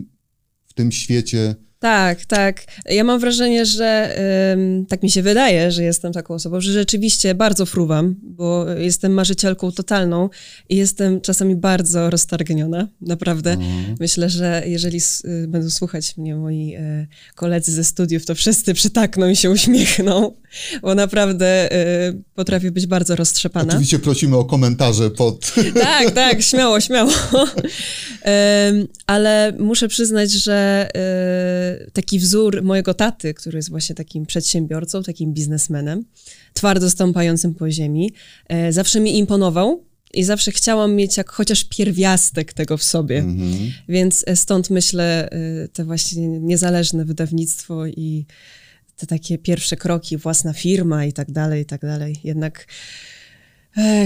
w 0.66 0.74
tym 0.74 0.92
świecie 0.92 1.54
tak, 1.84 2.24
tak. 2.24 2.64
Ja 2.86 3.04
mam 3.04 3.20
wrażenie, 3.20 3.66
że 3.66 4.16
ym, 4.52 4.86
tak 4.86 5.02
mi 5.02 5.10
się 5.10 5.22
wydaje, 5.22 5.70
że 5.70 5.82
jestem 5.82 6.12
taką 6.12 6.34
osobą, 6.34 6.60
że 6.60 6.72
rzeczywiście 6.72 7.34
bardzo 7.34 7.66
fruwam, 7.66 8.16
bo 8.22 8.66
jestem 8.78 9.12
marzycielką 9.12 9.72
totalną 9.72 10.28
i 10.68 10.76
jestem 10.76 11.20
czasami 11.20 11.56
bardzo 11.56 12.10
roztargniona, 12.10 12.88
naprawdę. 13.00 13.52
Mhm. 13.52 13.96
Myślę, 14.00 14.30
że 14.30 14.62
jeżeli 14.66 15.00
y, 15.24 15.48
będą 15.48 15.70
słuchać 15.70 16.16
mnie 16.16 16.36
moi 16.36 16.76
y, 16.76 17.06
koledzy 17.34 17.72
ze 17.72 17.84
studiów, 17.84 18.26
to 18.26 18.34
wszyscy 18.34 18.74
przytakną 18.74 19.28
i 19.28 19.36
się 19.36 19.50
uśmiechną, 19.50 20.32
bo 20.82 20.94
naprawdę 20.94 21.72
y, 22.08 22.22
potrafię 22.34 22.70
być 22.70 22.86
bardzo 22.86 23.16
roztrzepana. 23.16 23.68
Oczywiście 23.68 23.98
prosimy 23.98 24.36
o 24.36 24.44
komentarze 24.44 25.10
pod... 25.10 25.54
Tak, 25.74 26.10
tak, 26.10 26.42
śmiało, 26.42 26.80
śmiało. 26.80 27.12
Ale 29.06 29.52
muszę 29.58 29.88
przyznać, 29.88 30.30
że 30.30 30.88
e, 30.96 31.73
taki 31.92 32.18
wzór 32.18 32.62
mojego 32.62 32.94
taty, 32.94 33.34
który 33.34 33.58
jest 33.58 33.70
właśnie 33.70 33.94
takim 33.94 34.26
przedsiębiorcą, 34.26 35.02
takim 35.02 35.32
biznesmenem, 35.32 36.04
twardo 36.54 36.90
stąpającym 36.90 37.54
po 37.54 37.70
ziemi, 37.70 38.12
e, 38.48 38.72
zawsze 38.72 39.00
mi 39.00 39.18
imponował 39.18 39.84
i 40.14 40.24
zawsze 40.24 40.52
chciałam 40.52 40.94
mieć 40.94 41.16
jak 41.16 41.30
chociaż 41.30 41.64
pierwiastek 41.64 42.52
tego 42.52 42.76
w 42.76 42.82
sobie. 42.82 43.18
Mhm. 43.18 43.72
Więc 43.88 44.24
e, 44.26 44.36
stąd 44.36 44.70
myślę 44.70 45.30
e, 45.30 45.68
te 45.68 45.84
właśnie 45.84 46.28
niezależne 46.28 47.04
wydawnictwo 47.04 47.86
i 47.86 48.26
te 48.96 49.06
takie 49.06 49.38
pierwsze 49.38 49.76
kroki, 49.76 50.16
własna 50.16 50.52
firma 50.52 51.04
i 51.04 51.12
tak 51.12 51.32
dalej, 51.32 51.62
i 51.62 51.66
tak 51.66 51.80
dalej. 51.80 52.16
Jednak 52.24 52.66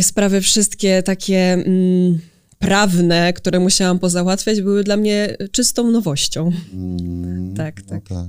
sprawy 0.00 0.40
wszystkie 0.40 1.02
takie 1.02 1.52
mm, 1.52 2.18
prawne, 2.58 3.32
które 3.32 3.60
musiałam 3.60 3.98
pozałatwiać, 3.98 4.62
były 4.62 4.84
dla 4.84 4.96
mnie 4.96 5.36
czystą 5.52 5.90
nowością. 5.90 6.52
Mm, 6.72 7.54
Tak, 7.54 7.82
no 7.82 7.88
tak. 7.88 8.08
tak. 8.08 8.28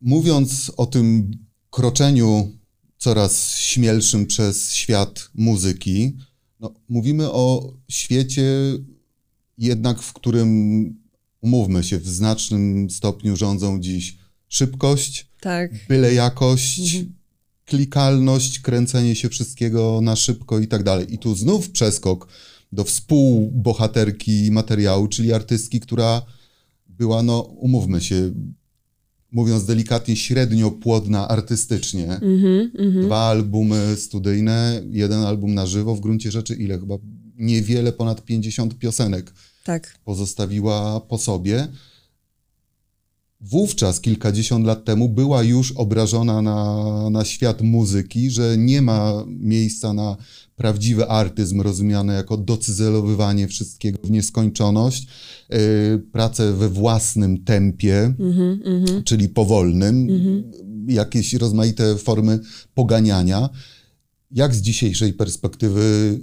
Mówiąc 0.00 0.72
o 0.76 0.86
tym 0.86 1.30
kroczeniu 1.70 2.52
coraz 2.98 3.56
śmielszym 3.56 4.26
przez 4.26 4.74
świat 4.74 5.30
muzyki, 5.34 6.16
no, 6.60 6.74
mówimy 6.88 7.30
o 7.32 7.72
świecie 7.88 8.44
jednak, 9.58 10.02
w 10.02 10.12
którym, 10.12 10.48
umówmy 11.40 11.84
się, 11.84 11.98
w 11.98 12.08
znacznym 12.08 12.90
stopniu 12.90 13.36
rządzą 13.36 13.80
dziś 13.80 14.18
szybkość, 14.48 15.26
Tak. 15.40 15.70
byle 15.88 16.14
jakość, 16.14 16.94
Mhm. 16.94 17.14
Klikalność, 17.64 18.58
kręcenie 18.58 19.14
się 19.14 19.28
wszystkiego 19.28 20.00
na 20.02 20.16
szybko 20.16 20.58
i 20.58 20.68
tak 20.68 20.82
dalej. 20.82 21.14
I 21.14 21.18
tu 21.18 21.34
znów 21.34 21.70
przeskok 21.70 22.28
do 22.72 22.84
współbohaterki 22.84 24.50
materiału, 24.52 25.08
czyli 25.08 25.32
artystki, 25.32 25.80
która 25.80 26.22
była, 26.88 27.22
no 27.22 27.40
umówmy 27.40 28.00
się, 28.00 28.32
mówiąc 29.32 29.64
delikatnie, 29.64 30.16
średnio 30.16 30.70
płodna 30.70 31.28
artystycznie. 31.28 32.12
Mhm, 32.12 32.70
mhm. 32.78 33.04
Dwa 33.04 33.28
albumy 33.28 33.96
studyjne, 33.96 34.82
jeden 34.90 35.20
album 35.20 35.54
na 35.54 35.66
żywo, 35.66 35.94
w 35.94 36.00
gruncie 36.00 36.30
rzeczy 36.30 36.54
ile? 36.54 36.78
Chyba 36.78 36.94
niewiele 37.36 37.92
ponad 37.92 38.24
50 38.24 38.78
piosenek 38.78 39.32
Tak. 39.64 39.98
pozostawiła 40.04 41.00
po 41.00 41.18
sobie. 41.18 41.68
Wówczas, 43.50 44.00
kilkadziesiąt 44.00 44.66
lat 44.66 44.84
temu, 44.84 45.08
była 45.08 45.42
już 45.42 45.72
obrażona 45.72 46.42
na, 46.42 47.10
na 47.10 47.24
świat 47.24 47.62
muzyki, 47.62 48.30
że 48.30 48.56
nie 48.58 48.82
ma 48.82 49.24
miejsca 49.26 49.92
na 49.92 50.16
prawdziwy 50.56 51.08
artyzm, 51.08 51.60
rozumiany 51.60 52.14
jako 52.14 52.36
docyzelowywanie 52.36 53.48
wszystkiego 53.48 53.98
w 54.04 54.10
nieskończoność, 54.10 55.06
yy, 55.50 55.58
pracę 56.12 56.52
we 56.52 56.68
własnym 56.68 57.44
tempie, 57.44 58.14
Mhm, 58.18 58.60
mhm. 58.64 59.04
czyli 59.04 59.28
powolnym, 59.28 60.08
jakieś 60.88 61.34
rozmaite 61.34 61.96
formy 61.96 62.40
poganiania. 62.74 63.48
Jak 64.30 64.54
z 64.54 64.60
dzisiejszej 64.60 65.12
perspektywy 65.12 66.20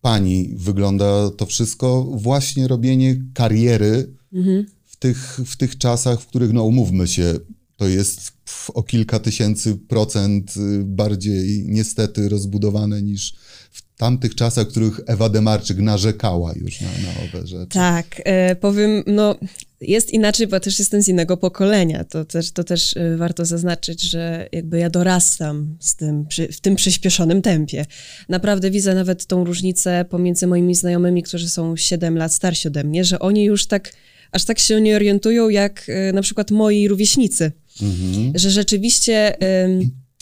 pani 0.00 0.54
wygląda 0.56 1.30
to 1.30 1.46
wszystko? 1.46 2.04
Właśnie 2.04 2.68
robienie 2.68 3.24
kariery 3.34 4.16
Mhm. 4.32 4.66
Tych, 5.06 5.40
w 5.46 5.56
tych 5.56 5.78
czasach, 5.78 6.20
w 6.20 6.26
których, 6.26 6.52
no 6.52 6.64
umówmy 6.64 7.06
się, 7.06 7.34
to 7.76 7.88
jest 7.88 8.32
o 8.74 8.82
kilka 8.82 9.18
tysięcy 9.18 9.76
procent 9.76 10.54
y, 10.56 10.84
bardziej 10.84 11.64
niestety 11.68 12.28
rozbudowane 12.28 13.02
niż 13.02 13.34
w 13.70 13.98
tamtych 13.98 14.34
czasach, 14.34 14.66
w 14.66 14.70
których 14.70 15.00
Ewa 15.06 15.28
Demarczyk 15.28 15.78
narzekała 15.78 16.52
już 16.56 16.80
na, 16.80 16.88
na 16.88 17.28
owe 17.28 17.46
rzeczy. 17.46 17.70
Tak, 17.70 18.22
e, 18.24 18.56
powiem, 18.56 19.02
no 19.06 19.36
jest 19.80 20.10
inaczej, 20.10 20.46
bo 20.46 20.60
też 20.60 20.78
jestem 20.78 21.02
z 21.02 21.08
innego 21.08 21.36
pokolenia. 21.36 22.04
To 22.04 22.24
też, 22.24 22.52
to 22.52 22.64
też 22.64 22.96
e, 22.96 23.16
warto 23.16 23.44
zaznaczyć, 23.44 24.02
że 24.02 24.48
jakby 24.52 24.78
ja 24.78 24.90
dorastam 24.90 25.76
z 25.80 25.96
tym, 25.96 26.26
przy, 26.26 26.52
w 26.52 26.60
tym 26.60 26.76
przyspieszonym 26.76 27.42
tempie. 27.42 27.86
Naprawdę 28.28 28.70
widzę 28.70 28.94
nawet 28.94 29.26
tą 29.26 29.44
różnicę 29.44 30.04
pomiędzy 30.10 30.46
moimi 30.46 30.74
znajomymi, 30.74 31.22
którzy 31.22 31.48
są 31.48 31.76
7 31.76 32.18
lat 32.18 32.32
starsi 32.32 32.68
ode 32.68 32.84
mnie, 32.84 33.04
że 33.04 33.18
oni 33.18 33.44
już 33.44 33.66
tak, 33.66 33.92
aż 34.32 34.44
tak 34.44 34.58
się 34.58 34.80
nie 34.80 34.96
orientują 34.96 35.48
jak 35.48 35.86
e, 35.88 36.12
na 36.12 36.22
przykład 36.22 36.50
moi 36.50 36.88
rówieśnicy. 36.88 37.52
Mhm. 37.82 38.32
Że 38.34 38.50
rzeczywiście 38.50 39.36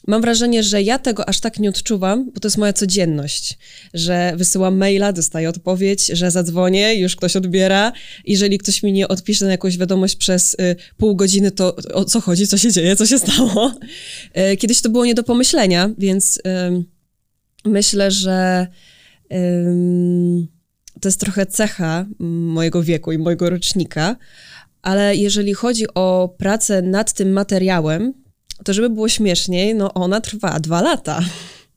mam 0.06 0.22
wrażenie, 0.22 0.62
że 0.62 0.82
ja 0.82 0.98
tego 0.98 1.28
aż 1.28 1.40
tak 1.40 1.58
nie 1.58 1.68
odczuwam, 1.68 2.30
bo 2.30 2.40
to 2.40 2.48
jest 2.48 2.58
moja 2.58 2.72
codzienność, 2.72 3.58
że 3.94 4.32
wysyłam 4.36 4.76
maila, 4.76 5.12
dostaję 5.12 5.48
odpowiedź, 5.48 6.06
że 6.06 6.30
zadzwonię, 6.30 6.94
już 6.94 7.16
ktoś 7.16 7.36
odbiera. 7.36 7.92
Jeżeli 8.24 8.58
ktoś 8.58 8.82
mi 8.82 8.92
nie 8.92 9.08
odpisze 9.08 9.44
na 9.44 9.50
jakąś 9.50 9.78
wiadomość 9.78 10.16
przez 10.16 10.54
y, 10.54 10.76
pół 10.96 11.16
godziny, 11.16 11.50
to 11.50 11.76
o 11.76 12.04
co 12.04 12.20
chodzi, 12.20 12.46
co 12.46 12.58
się 12.58 12.72
dzieje, 12.72 12.96
co 12.96 13.06
się 13.06 13.18
stało. 13.18 13.72
Y, 14.52 14.56
kiedyś 14.56 14.80
to 14.80 14.88
było 14.88 15.04
nie 15.04 15.14
do 15.14 15.22
pomyślenia, 15.22 15.90
więc 15.98 16.42
myślę, 17.64 18.10
że 18.10 18.66
to 21.04 21.08
jest 21.08 21.20
trochę 21.20 21.46
cecha 21.46 22.06
mojego 22.18 22.82
wieku 22.82 23.12
i 23.12 23.18
mojego 23.18 23.50
rocznika, 23.50 24.16
ale 24.82 25.16
jeżeli 25.16 25.54
chodzi 25.54 25.84
o 25.94 26.34
pracę 26.38 26.82
nad 26.82 27.12
tym 27.12 27.32
materiałem, 27.32 28.14
to 28.64 28.72
żeby 28.74 28.90
było 28.90 29.08
śmieszniej, 29.08 29.74
no 29.74 29.94
ona 29.94 30.20
trwa 30.20 30.60
dwa 30.60 30.82
lata. 30.82 31.20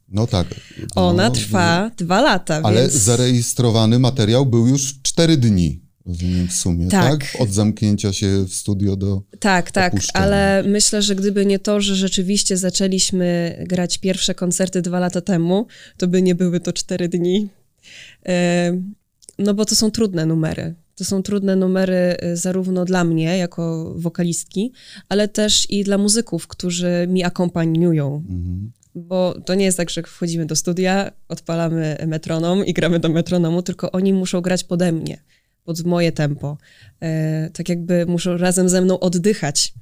No 0.10 0.28
tak. 0.28 0.48
No, 0.96 1.08
Ona 1.08 1.32
trwa 1.32 1.92
dwa 1.98 2.22
lata, 2.22 2.60
Ale 2.64 2.82
więc... 2.82 2.94
zarejestrowany 2.94 4.00
materiał 4.00 4.46
był 4.46 4.68
już 4.68 5.02
cztery 5.02 5.38
dni, 5.38 5.82
rozumiem 6.06 6.48
w 6.48 6.54
sumie, 6.54 6.88
tak. 6.88 7.20
Tak. 7.20 7.42
Od 7.42 7.50
zamknięcia 7.52 8.14
się 8.14 8.46
w 8.50 8.54
studio 8.54 8.96
do... 8.96 9.22
Tak, 9.40 9.72
tak, 9.72 9.94
opuszczenia. 9.94 10.26
ale 10.26 10.64
myślę, 10.68 11.02
że 11.02 11.16
gdyby 11.16 11.46
nie 11.46 11.60
to, 11.60 11.82
że 11.82 11.96
rzeczywiście 11.96 12.58
zaczęliśmy 12.58 13.58
grać 13.68 13.98
pierwsze 13.98 14.36
koncerty 14.36 14.82
dwa 14.82 15.00
lata 15.00 15.22
temu, 15.22 15.68
to 15.98 16.08
by 16.08 16.22
nie 16.22 16.36
były 16.36 16.60
to 16.60 16.74
cztery 16.74 17.10
dni. 17.10 17.50
No 19.40 19.54
bo 19.54 19.66
to 19.66 19.76
są 19.76 19.92
trudne 19.92 20.26
numery. 20.26 20.76
To 20.96 21.06
są 21.06 21.24
trudne 21.24 21.56
numery 21.56 22.18
y, 22.24 22.38
zarówno 22.38 22.86
dla 22.86 23.04
mnie, 23.04 23.38
jako 23.38 23.94
wokalistki, 23.98 24.72
ale 25.10 25.28
też 25.28 25.70
i 25.70 25.84
dla 25.84 25.98
muzyków, 25.98 26.48
którzy 26.48 27.06
mi 27.10 27.24
akompaniują. 27.24 28.16
Mhm. 28.30 28.72
Bo 28.96 29.42
to 29.46 29.56
nie 29.56 29.66
jest 29.66 29.78
tak, 29.78 29.90
że 29.90 30.04
wchodzimy 30.04 30.46
do 30.46 30.56
studia, 30.56 31.12
odpalamy 31.28 31.98
metronom 32.08 32.66
i 32.66 32.74
gramy 32.74 33.00
do 33.00 33.10
metronomu, 33.10 33.62
tylko 33.62 33.92
oni 33.92 34.14
muszą 34.14 34.42
grać 34.42 34.64
pode 34.64 34.92
mnie, 34.92 35.24
pod 35.64 35.84
moje 35.86 36.12
tempo. 36.12 36.58
E, 37.02 37.50
tak 37.54 37.70
jakby 37.70 38.06
muszą 38.06 38.38
razem 38.38 38.70
ze 38.70 38.82
mną 38.82 39.00
oddychać. 39.00 39.74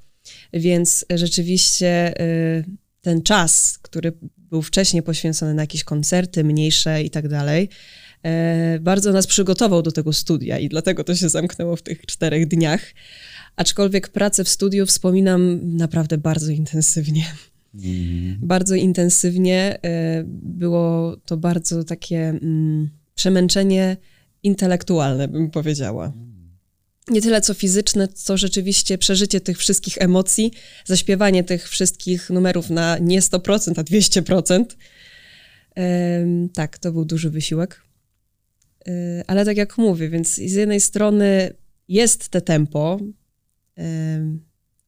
Więc 0.54 1.06
rzeczywiście 1.10 2.20
e, 2.20 2.64
ten 3.02 3.22
czas, 3.22 3.80
który 3.82 4.14
był 4.38 4.62
wcześniej 4.62 5.04
poświęcony 5.04 5.54
na 5.54 5.64
jakieś 5.64 5.84
koncerty 5.84 6.44
mniejsze 6.44 7.04
i 7.04 7.10
tak 7.10 7.28
dalej, 7.28 7.70
bardzo 8.80 9.12
nas 9.12 9.28
przygotował 9.28 9.82
do 9.82 9.92
tego 9.92 10.14
studia 10.14 10.60
i 10.60 10.70
dlatego 10.70 11.04
to 11.04 11.16
się 11.16 11.30
zamknęło 11.30 11.76
w 11.76 11.82
tych 11.82 12.06
czterech 12.06 12.48
dniach. 12.48 12.82
Aczkolwiek 13.56 14.10
pracę 14.10 14.44
w 14.44 14.50
studiu 14.50 14.86
wspominam 14.86 15.60
naprawdę 15.78 16.18
bardzo 16.18 16.52
intensywnie. 16.52 17.26
Mm. 17.76 18.38
Bardzo 18.42 18.76
intensywnie. 18.76 19.80
E, 19.86 20.24
było 20.28 21.18
to 21.26 21.38
bardzo 21.38 21.84
takie 21.84 22.20
mm, 22.20 22.90
przemęczenie 23.16 23.98
intelektualne, 24.44 25.28
bym 25.28 25.52
powiedziała 25.52 26.14
nie 27.08 27.22
tyle 27.22 27.42
co 27.42 27.54
fizyczne, 27.54 28.08
co 28.08 28.38
rzeczywiście 28.38 28.98
przeżycie 28.98 29.42
tych 29.42 29.58
wszystkich 29.58 29.98
emocji, 29.98 30.52
zaśpiewanie 30.86 31.44
tych 31.44 31.70
wszystkich 31.70 32.30
numerów 32.30 32.70
na 32.70 32.98
nie 32.98 33.22
100%, 33.22 33.74
a 33.80 33.84
200%. 33.84 34.66
tak, 36.54 36.78
to 36.78 36.92
był 36.92 37.06
duży 37.06 37.30
wysiłek. 37.30 37.82
E, 38.88 39.24
ale 39.28 39.46
tak 39.46 39.58
jak 39.58 39.78
mówię, 39.78 40.10
więc 40.10 40.36
z 40.36 40.54
jednej 40.54 40.82
strony 40.82 41.54
jest 41.88 42.30
te 42.30 42.42
tempo, 42.42 43.00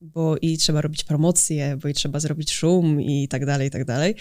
bo 0.01 0.38
i 0.38 0.58
trzeba 0.58 0.82
robić 0.82 1.04
promocje, 1.04 1.77
bo 1.82 1.88
i 1.88 1.94
trzeba 1.94 2.20
zrobić 2.20 2.51
szum 2.51 3.01
i 3.01 3.27
tak 3.27 3.46
dalej, 3.46 3.68
i 3.68 3.72
tak 3.72 3.86
dalej. 3.86 4.16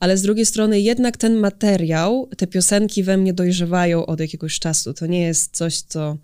Ale 0.00 0.16
z 0.16 0.22
drugiej 0.22 0.46
strony 0.46 0.80
jednak 0.80 1.16
ten 1.16 1.34
materiał, 1.34 2.28
te 2.36 2.46
piosenki 2.46 3.02
we 3.02 3.16
mnie 3.16 3.32
dojrzewają 3.34 4.06
od 4.06 4.20
jakiegoś 4.20 4.58
czasu. 4.58 4.94
To 4.94 5.06
nie 5.06 5.20
jest 5.20 5.56
coś, 5.56 5.80
co 5.80 6.16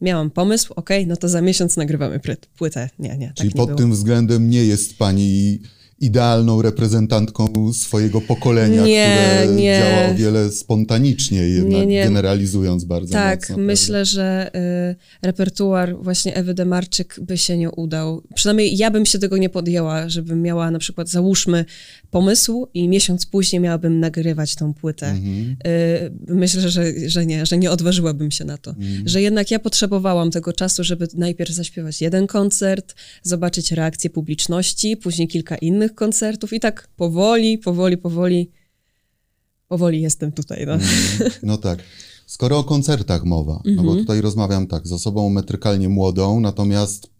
miałam 0.00 0.30
pomysł, 0.30 0.72
ok, 0.76 0.90
no 1.06 1.16
to 1.16 1.28
za 1.28 1.40
miesiąc 1.40 1.76
nagrywamy 1.76 2.20
płytę. 2.56 2.90
Nie, 2.98 3.18
nie. 3.18 3.26
Tak 3.26 3.36
Czyli 3.36 3.48
nie 3.48 3.54
pod 3.54 3.66
było. 3.66 3.78
tym 3.78 3.92
względem 3.92 4.50
nie 4.50 4.64
jest 4.64 4.98
pani 4.98 5.60
idealną 6.00 6.62
reprezentantką 6.62 7.72
swojego 7.72 8.20
pokolenia, 8.20 8.84
nie, 8.84 9.16
które 9.16 9.54
nie. 9.54 9.78
działa 9.78 10.10
o 10.10 10.14
wiele 10.14 10.50
spontanicznie, 10.50 11.38
jednak 11.38 11.88
nie, 11.88 12.04
generalizując 12.04 12.84
bardzo 12.84 13.12
tak, 13.12 13.40
mocno. 13.40 13.56
Tak, 13.56 13.64
myślę, 13.64 14.04
że 14.04 14.50
y, 15.22 15.26
repertuar 15.26 15.96
właśnie 16.02 16.34
Ewy 16.34 16.54
Demarczyk 16.54 17.16
by 17.22 17.38
się 17.38 17.56
nie 17.56 17.70
udał. 17.70 18.22
Przynajmniej 18.34 18.76
ja 18.76 18.90
bym 18.90 19.06
się 19.06 19.18
tego 19.18 19.36
nie 19.36 19.48
podjęła, 19.48 20.08
żebym 20.08 20.42
miała 20.42 20.70
na 20.70 20.78
przykład, 20.78 21.08
załóżmy, 21.08 21.64
pomysł 22.10 22.66
i 22.74 22.88
miesiąc 22.88 23.26
później 23.26 23.60
miałabym 23.60 24.00
nagrywać 24.00 24.54
tą 24.54 24.74
płytę. 24.74 25.06
Mhm. 25.06 25.56
Y, 25.66 26.34
myślę, 26.34 26.70
że, 26.70 26.92
że 27.06 27.26
nie, 27.26 27.46
że 27.46 27.58
nie 27.58 27.70
odważyłabym 27.70 28.30
się 28.30 28.44
na 28.44 28.58
to. 28.58 28.70
Mhm. 28.70 29.08
Że 29.08 29.22
jednak 29.22 29.50
ja 29.50 29.58
potrzebowałam 29.58 30.30
tego 30.30 30.52
czasu, 30.52 30.84
żeby 30.84 31.08
najpierw 31.14 31.50
zaśpiewać 31.50 32.00
jeden 32.00 32.26
koncert, 32.26 32.94
zobaczyć 33.22 33.72
reakcję 33.72 34.10
publiczności, 34.10 34.96
później 34.96 35.28
kilka 35.28 35.56
innych 35.56 35.89
koncertów 35.94 36.52
i 36.52 36.60
tak 36.60 36.88
powoli, 36.96 37.58
powoli, 37.58 37.98
powoli, 37.98 38.50
powoli 39.68 40.02
jestem 40.02 40.32
tutaj. 40.32 40.66
No, 40.66 40.72
mhm. 40.72 41.30
no 41.42 41.56
tak. 41.56 41.78
Skoro 42.26 42.58
o 42.58 42.64
koncertach 42.64 43.24
mowa, 43.24 43.62
no 43.64 43.82
bo 43.82 43.88
mhm. 43.88 43.98
tutaj 43.98 44.20
rozmawiam 44.20 44.66
tak 44.66 44.86
z 44.86 44.92
osobą 44.92 45.30
metrykalnie 45.30 45.88
młodą, 45.88 46.40
natomiast 46.40 47.10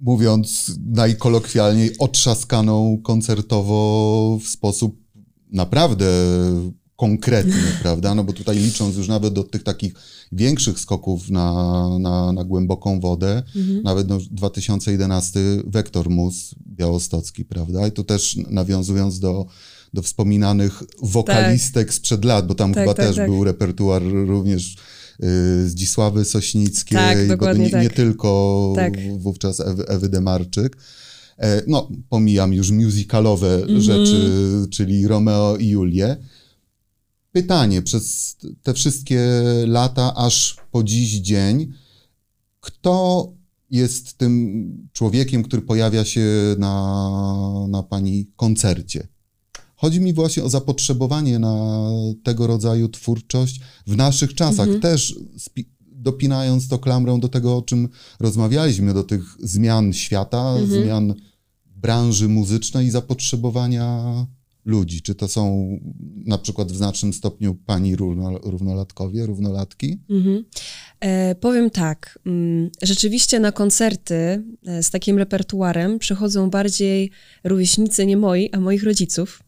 mówiąc 0.00 0.72
najkolokwialniej, 0.86 1.98
otrzaskaną 1.98 2.98
koncertowo 3.02 4.38
w 4.42 4.48
sposób 4.48 4.96
naprawdę 5.52 6.06
konkretny, 6.96 7.62
prawda? 7.82 8.14
No 8.14 8.24
bo 8.24 8.32
tutaj 8.32 8.58
licząc 8.58 8.96
już 8.96 9.08
nawet 9.08 9.34
do 9.34 9.44
tych 9.44 9.62
takich 9.62 9.94
większych 10.32 10.80
skoków 10.80 11.30
na, 11.30 11.88
na, 11.98 12.32
na 12.32 12.44
głęboką 12.44 13.00
wodę, 13.00 13.42
mhm. 13.56 13.82
nawet 13.82 14.08
no 14.08 14.18
2011 14.30 15.40
Wektor 15.66 16.10
Mus 16.10 16.54
Białostocki, 16.74 17.44
prawda? 17.44 17.86
I 17.88 17.92
tu 17.92 18.04
też 18.04 18.36
nawiązując 18.50 19.20
do, 19.20 19.46
do 19.94 20.02
wspominanych 20.02 20.82
wokalistek 21.02 21.86
tak. 21.86 21.94
sprzed 21.94 22.24
lat, 22.24 22.46
bo 22.46 22.54
tam 22.54 22.74
tak, 22.74 22.82
chyba 22.82 22.94
tak, 22.94 23.06
też 23.06 23.16
tak. 23.16 23.30
był 23.30 23.44
repertuar 23.44 24.02
również 24.02 24.76
Y, 25.22 25.68
Zdzisławy 25.68 26.24
Sośnickiej, 26.24 26.98
tak, 26.98 27.28
dokładnie 27.28 27.64
nie, 27.64 27.70
tak. 27.70 27.82
nie 27.82 27.90
tylko 27.90 28.72
tak. 28.76 28.92
wówczas 29.18 29.60
Ewy, 29.60 29.86
Ewy 29.86 30.08
Demarczyk. 30.08 30.76
E, 31.38 31.62
no, 31.66 31.88
pomijam 32.08 32.52
już 32.52 32.70
musicalowe 32.70 33.54
mm 33.54 33.68
-hmm. 33.68 33.80
rzeczy, 33.80 34.30
czyli 34.70 35.08
Romeo 35.08 35.56
i 35.56 35.68
Julię. 35.68 36.16
Pytanie, 37.32 37.82
przez 37.82 38.36
te 38.62 38.74
wszystkie 38.74 39.20
lata, 39.66 40.14
aż 40.14 40.56
po 40.70 40.82
dziś 40.82 41.10
dzień, 41.12 41.72
kto 42.60 43.32
jest 43.74 44.18
tym 44.18 44.88
człowiekiem, 44.92 45.42
który 45.42 45.62
pojawia 45.62 46.04
się 46.04 46.26
na, 46.58 47.66
na 47.68 47.82
pani 47.82 48.30
koncercie? 48.36 49.08
Chodzi 49.76 50.00
mi 50.00 50.12
właśnie 50.12 50.44
o 50.44 50.48
zapotrzebowanie 50.48 51.38
na 51.38 51.88
tego 52.22 52.46
rodzaju 52.46 52.88
twórczość 52.88 53.60
w 53.86 53.96
naszych 53.96 54.34
czasach, 54.34 54.66
mhm. 54.66 54.80
też 54.80 55.18
dopinając 55.80 56.68
to 56.68 56.78
klamrą 56.78 57.20
do 57.20 57.28
tego, 57.28 57.56
o 57.56 57.62
czym 57.62 57.88
rozmawialiśmy, 58.20 58.94
do 58.94 59.02
tych 59.02 59.36
zmian 59.40 59.92
świata, 59.92 60.50
mhm. 60.50 60.82
zmian 60.82 61.14
branży 61.66 62.28
muzycznej 62.28 62.86
i 62.86 62.90
zapotrzebowania 62.90 64.26
ludzi. 64.64 65.02
Czy 65.02 65.14
to 65.14 65.28
są 65.28 65.68
na 66.26 66.38
przykład 66.38 66.72
w 66.72 66.76
znacznym 66.76 67.12
stopniu 67.12 67.54
pani 67.54 67.96
równolatkowie, 68.42 69.26
równolatki? 69.26 69.98
Mhm. 70.10 70.44
E, 71.04 71.34
powiem 71.34 71.70
tak. 71.70 72.18
Mm, 72.26 72.70
rzeczywiście 72.82 73.40
na 73.40 73.52
koncerty 73.52 74.42
e, 74.66 74.82
z 74.82 74.90
takim 74.90 75.18
repertuarem 75.18 75.98
przychodzą 75.98 76.50
bardziej 76.50 77.10
rówieśnicy 77.44 78.06
nie 78.06 78.16
moi, 78.16 78.50
a 78.52 78.60
moich 78.60 78.84
rodziców. 78.84 79.42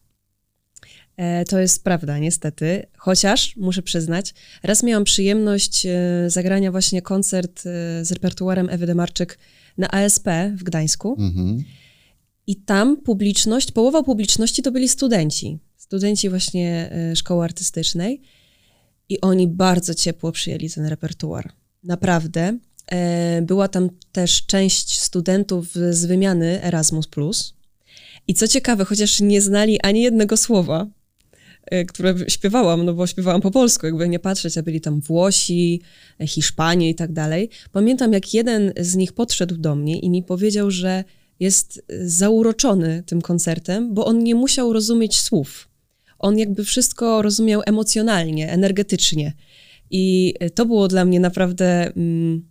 E, 1.17 1.45
to 1.45 1.59
jest 1.59 1.83
prawda, 1.83 2.17
niestety. 2.17 2.85
Chociaż, 2.97 3.55
muszę 3.55 3.81
przyznać, 3.81 4.33
raz 4.63 4.83
miałam 4.83 5.03
przyjemność 5.03 5.87
zagrania 6.27 6.71
właśnie 6.71 7.01
koncert 7.01 7.61
z 8.01 8.11
repertuarem 8.11 8.69
Ewy 8.69 8.85
Demarczyk 8.85 9.37
na 9.77 9.91
ASP 9.91 10.27
w 10.55 10.63
Gdańsku. 10.63 11.15
Mhm. 11.19 11.63
I 12.47 12.55
tam 12.55 12.97
publiczność, 12.97 13.71
połowa 13.71 14.03
publiczności 14.03 14.61
to 14.61 14.71
byli 14.71 14.89
studenci. 14.89 15.59
Studenci 15.77 16.29
właśnie 16.29 16.91
szkoły 17.15 17.43
artystycznej. 17.43 18.21
I 19.09 19.21
oni 19.21 19.47
bardzo 19.47 19.95
ciepło 19.95 20.31
przyjęli 20.31 20.69
ten 20.69 20.85
repertuar. 20.85 21.51
Naprawdę. 21.83 22.57
Była 23.41 23.67
tam 23.67 23.89
też 24.11 24.45
część 24.45 24.99
studentów 24.99 25.73
z 25.89 26.05
wymiany 26.05 26.63
Erasmus. 26.63 27.07
I 28.27 28.33
co 28.33 28.47
ciekawe, 28.47 28.85
chociaż 28.85 29.21
nie 29.21 29.41
znali 29.41 29.81
ani 29.81 30.01
jednego 30.01 30.37
słowa, 30.37 30.87
E, 31.71 31.85
które 31.85 32.15
śpiewałam, 32.27 32.85
no 32.85 32.93
bo 32.93 33.07
śpiewałam 33.07 33.41
po 33.41 33.51
polsku, 33.51 33.85
jakby 33.85 34.09
nie 34.09 34.19
patrzeć, 34.19 34.57
a 34.57 34.63
byli 34.63 34.81
tam 34.81 35.01
Włosi, 35.01 35.81
Hiszpanie 36.27 36.89
i 36.89 36.95
tak 36.95 37.13
dalej. 37.13 37.49
Pamiętam, 37.71 38.13
jak 38.13 38.33
jeden 38.33 38.73
z 38.79 38.95
nich 38.95 39.13
podszedł 39.13 39.57
do 39.57 39.75
mnie 39.75 39.99
i 39.99 40.09
mi 40.09 40.23
powiedział, 40.23 40.71
że 40.71 41.03
jest 41.39 41.81
zauroczony 42.05 43.03
tym 43.05 43.21
koncertem, 43.21 43.93
bo 43.93 44.05
on 44.05 44.23
nie 44.23 44.35
musiał 44.35 44.73
rozumieć 44.73 45.19
słów. 45.19 45.69
On 46.19 46.37
jakby 46.37 46.63
wszystko 46.63 47.21
rozumiał 47.21 47.61
emocjonalnie, 47.65 48.51
energetycznie. 48.51 49.33
I 49.91 50.33
to 50.55 50.65
było 50.65 50.87
dla 50.87 51.05
mnie 51.05 51.19
naprawdę 51.19 51.91
mm, 51.95 52.49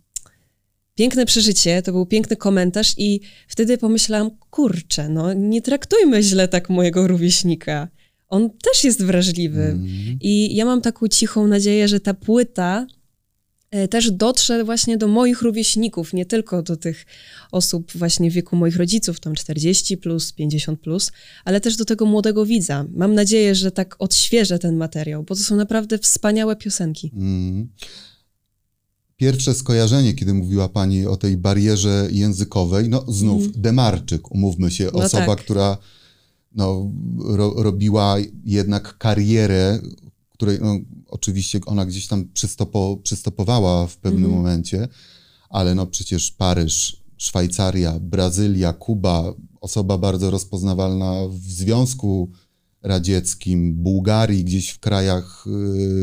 piękne 0.95 1.25
przeżycie, 1.25 1.81
to 1.81 1.91
był 1.91 2.05
piękny 2.05 2.35
komentarz 2.35 2.93
i 2.97 3.21
wtedy 3.47 3.77
pomyślałam, 3.77 4.31
kurczę, 4.49 5.09
no 5.09 5.33
nie 5.33 5.61
traktujmy 5.61 6.23
źle 6.23 6.47
tak 6.47 6.69
mojego 6.69 7.07
rówieśnika 7.07 7.87
on 8.27 8.49
też 8.49 8.83
jest 8.83 9.03
wrażliwy. 9.03 9.63
Mm. 9.63 10.17
I 10.21 10.55
ja 10.55 10.65
mam 10.65 10.81
taką 10.81 11.07
cichą 11.07 11.47
nadzieję, 11.47 11.87
że 11.87 11.99
ta 11.99 12.13
płyta 12.13 12.87
e, 12.91 12.96
też 13.89 14.11
dotrze 14.11 14.63
właśnie 14.63 14.97
do 14.97 15.07
moich 15.07 15.41
rówieśników, 15.41 16.13
nie 16.13 16.25
tylko 16.25 16.63
do 16.63 16.77
tych 16.77 17.05
osób 17.51 17.91
właśnie 17.95 18.31
w 18.31 18.33
wieku 18.33 18.55
moich 18.55 18.75
rodziców, 18.75 19.19
tam 19.19 19.35
40 19.35 19.97
plus, 19.97 20.33
50 20.33 20.79
plus, 20.79 21.11
ale 21.45 21.61
też 21.61 21.77
do 21.77 21.85
tego 21.85 22.05
młodego 22.05 22.45
widza. 22.45 22.85
Mam 22.95 23.15
nadzieję, 23.15 23.55
że 23.55 23.71
tak 23.71 23.95
odświeżę 23.99 24.59
ten 24.59 24.77
materiał, 24.77 25.23
bo 25.23 25.35
to 25.35 25.41
są 25.41 25.55
naprawdę 25.55 25.97
wspaniałe 25.97 26.55
piosenki. 26.55 27.11
Mm. 27.15 27.69
Pierwsze 29.17 29.53
skojarzenie, 29.53 30.13
kiedy 30.13 30.33
mówiła 30.33 30.69
Pani 30.69 31.05
o 31.05 31.17
tej 31.17 31.37
barierze 31.37 32.07
językowej, 32.11 32.89
no 32.89 33.05
znów 33.07 33.41
mm. 33.41 33.53
Demarczyk, 33.55 34.31
umówmy 34.31 34.71
się, 34.71 34.89
no 34.93 34.99
osoba, 34.99 35.25
tak. 35.25 35.39
która 35.39 35.77
no, 36.55 36.91
ro, 37.25 37.53
robiła 37.57 38.17
jednak 38.45 38.97
karierę, 38.97 39.79
której 40.37 40.57
no, 40.61 40.79
oczywiście 41.07 41.59
ona 41.65 41.85
gdzieś 41.85 42.07
tam 42.07 42.25
przystopo, 42.33 42.97
przystopowała 43.03 43.87
w 43.87 43.97
pewnym 43.97 44.23
mhm. 44.23 44.43
momencie, 44.43 44.87
ale 45.49 45.75
no 45.75 45.87
przecież 45.87 46.31
Paryż, 46.31 47.03
Szwajcaria, 47.17 47.99
Brazylia, 47.99 48.73
Kuba, 48.73 49.33
osoba 49.61 49.97
bardzo 49.97 50.31
rozpoznawalna 50.31 51.13
w 51.29 51.51
Związku 51.51 52.31
Radzieckim, 52.81 53.73
Bułgarii, 53.73 54.43
gdzieś 54.43 54.69
w 54.69 54.79
krajach 54.79 55.45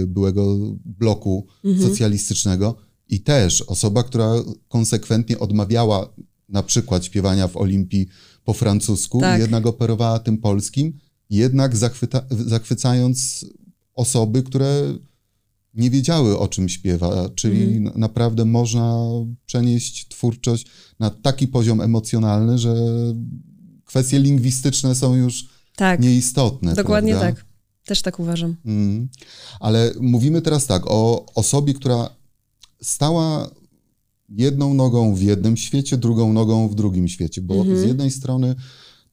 y, 0.02 0.06
byłego 0.06 0.56
bloku 0.84 1.46
mhm. 1.64 1.90
socjalistycznego 1.90 2.76
i 3.08 3.20
też 3.20 3.62
osoba, 3.62 4.02
która 4.02 4.32
konsekwentnie 4.68 5.38
odmawiała 5.38 6.14
na 6.48 6.62
przykład 6.62 7.04
śpiewania 7.04 7.48
w 7.48 7.56
Olimpii 7.56 8.08
po 8.44 8.52
francusku, 8.52 9.20
tak. 9.20 9.40
jednak 9.40 9.66
operowała 9.66 10.18
tym 10.18 10.38
polskim, 10.38 10.98
jednak 11.30 11.76
zachwyta, 11.76 12.22
zachwycając 12.30 13.46
osoby, 13.94 14.42
które 14.42 14.94
nie 15.74 15.90
wiedziały 15.90 16.38
o 16.38 16.48
czym 16.48 16.68
śpiewa, 16.68 17.28
czyli 17.34 17.76
mhm. 17.76 18.00
naprawdę 18.00 18.44
można 18.44 18.98
przenieść 19.46 20.08
twórczość 20.08 20.66
na 21.00 21.10
taki 21.10 21.48
poziom 21.48 21.80
emocjonalny, 21.80 22.58
że 22.58 22.74
kwestie 23.84 24.18
lingwistyczne 24.18 24.94
są 24.94 25.14
już 25.14 25.48
tak. 25.76 26.00
nieistotne. 26.00 26.74
Dokładnie 26.74 27.12
prawda? 27.12 27.32
tak. 27.32 27.44
Też 27.84 28.02
tak 28.02 28.20
uważam. 28.20 28.56
Mm. 28.64 29.08
Ale 29.60 29.92
mówimy 30.00 30.42
teraz 30.42 30.66
tak 30.66 30.82
o 30.86 31.26
osobie, 31.34 31.74
która 31.74 32.10
stała 32.82 33.50
jedną 34.28 34.74
nogą 34.74 35.14
w 35.14 35.22
jednym 35.22 35.56
świecie, 35.56 35.96
drugą 35.96 36.32
nogą 36.32 36.68
w 36.68 36.74
drugim 36.74 37.08
świecie, 37.08 37.40
bo 37.40 37.54
mhm. 37.54 37.78
z 37.78 37.82
jednej 37.82 38.10
strony 38.10 38.54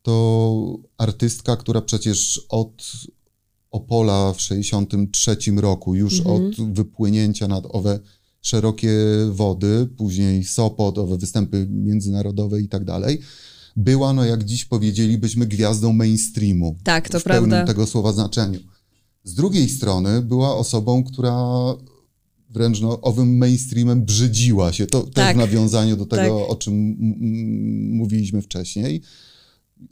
to 0.02 0.78
artystka, 0.98 1.58
która 1.58 1.82
przecież 1.82 2.46
od 2.50 2.84
Opola 3.72 4.34
w 4.34 4.42
63 4.42 5.38
roku, 5.56 5.96
już 5.96 6.20
mhm. 6.20 6.36
od 6.36 6.74
wypłynięcia 6.74 7.48
nad 7.48 7.64
owe 7.70 8.00
szerokie 8.42 8.92
wody, 9.32 9.88
później 9.98 10.44
Sopot, 10.44 10.98
owe 10.98 11.18
występy 11.18 11.68
międzynarodowe 11.70 12.62
i 12.62 12.68
tak 12.68 12.86
dalej, 12.86 13.20
była, 13.76 14.14
no 14.14 14.26
jak 14.26 14.44
dziś 14.44 14.66
powiedzielibyśmy, 14.66 15.46
gwiazdą 15.46 15.94
mainstreamu. 15.94 16.76
Tak, 16.84 17.10
to 17.10 17.20
w 17.20 17.24
prawda. 17.24 17.48
W 17.48 17.50
pełnym 17.50 17.68
tego 17.68 17.88
słowa 17.88 18.14
znaczeniu. 18.14 18.60
Z 19.24 19.34
drugiej 19.34 19.70
strony 19.70 20.22
była 20.22 20.56
osobą, 20.56 21.04
która 21.04 21.36
wręcz 22.50 22.82
no, 22.82 23.02
owym 23.02 23.38
mainstreamem 23.38 24.06
brzydziła 24.06 24.74
się. 24.74 24.88
To 24.88 25.02
tak, 25.02 25.14
też 25.14 25.34
w 25.36 25.38
nawiązaniu 25.38 25.98
do 25.98 26.06
tego, 26.06 26.40
tak. 26.40 26.50
o 26.50 26.56
czym 26.56 26.96
mówiliśmy 27.94 28.42
wcześniej. 28.42 29.02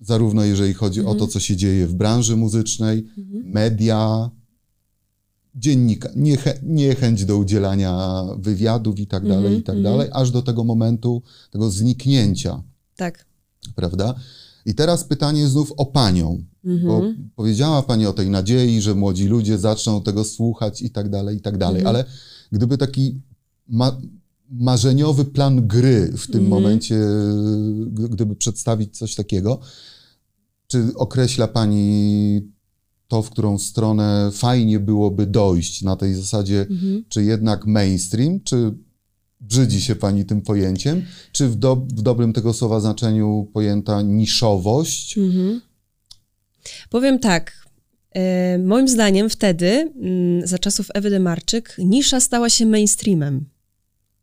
Zarówno 0.02 0.44
jeżeli 0.44 0.74
chodzi 0.74 1.00
mhm. 1.00 1.16
o 1.16 1.20
to, 1.20 1.26
mhm. 1.26 1.32
co 1.32 1.40
się 1.40 1.56
dzieje 1.56 1.88
w 1.88 1.94
branży 1.94 2.36
muzycznej, 2.36 3.08
mhm. 3.18 3.52
media, 3.52 4.30
dziennika, 5.56 6.10
niechę, 6.16 6.60
niechęć 6.64 7.26
do 7.26 7.38
udzielania 7.38 8.24
wywiadów 8.38 9.00
i 9.00 9.08
tak 9.08 9.24
dalej, 9.24 9.38
mhm. 9.38 9.60
i 9.60 9.64
tak 9.64 9.76
mhm. 9.76 9.94
dalej, 9.94 10.10
aż 10.14 10.32
do 10.32 10.42
tego 10.42 10.64
momentu, 10.64 11.22
tego 11.52 11.70
zniknięcia. 11.70 12.64
Tak. 12.96 13.26
Prawda? 13.76 14.16
I 14.66 14.76
teraz 14.76 15.04
pytanie 15.04 15.48
znów 15.48 15.74
o 15.78 15.86
panią, 15.86 16.44
mhm. 16.66 16.88
bo 16.88 17.04
powiedziała 17.36 17.84
pani 17.84 18.06
o 18.06 18.14
tej 18.14 18.30
nadziei, 18.30 18.82
że 18.82 18.96
młodzi 18.96 19.28
ludzie 19.28 19.58
zaczną 19.58 20.02
tego 20.02 20.24
słuchać 20.24 20.82
i 20.82 20.90
tak 20.90 21.10
dalej, 21.10 21.38
i 21.38 21.42
tak 21.42 21.58
dalej, 21.58 21.80
mhm. 21.80 21.96
ale 21.96 22.06
gdyby 22.52 22.78
taki 22.78 23.22
ma 23.68 23.98
marzeniowy 24.52 25.26
plan 25.26 25.68
gry 25.68 26.14
w 26.18 26.28
tym 26.28 26.42
mhm. 26.42 26.50
momencie, 26.50 27.00
gdyby 28.10 28.36
przedstawić 28.36 28.98
coś 28.98 29.16
takiego, 29.16 29.60
czy 30.68 30.86
określa 30.96 31.48
pani 31.48 32.42
to, 33.08 33.22
w 33.22 33.30
którą 33.30 33.58
stronę 33.58 34.30
fajnie 34.34 34.80
byłoby 34.80 35.26
dojść 35.26 35.82
na 35.82 35.96
tej 35.96 36.14
zasadzie, 36.14 36.62
mhm. 36.70 37.04
czy 37.10 37.24
jednak 37.24 37.66
mainstream, 37.66 38.40
czy 38.44 38.74
brzydzi 39.40 39.82
się 39.82 39.96
pani 39.96 40.26
tym 40.26 40.42
pojęciem, 40.42 41.06
czy 41.32 41.48
w, 41.48 41.56
do, 41.56 41.76
w 41.76 42.02
dobrym 42.02 42.34
tego 42.34 42.54
słowa 42.54 42.80
znaczeniu 42.80 43.48
pojęta 43.54 44.02
niszowość? 44.02 45.18
Mhm. 45.18 45.62
Powiem 46.90 47.20
tak. 47.20 47.68
E, 48.12 48.58
moim 48.58 48.88
zdaniem 48.88 49.30
wtedy, 49.30 49.94
mm, 50.02 50.48
za 50.48 50.60
czasów 50.60 50.88
Ewy 50.94 51.10
Demarczyk, 51.10 51.76
nisza 51.78 52.20
stała 52.20 52.50
się 52.50 52.66
mainstreamem. 52.66 53.46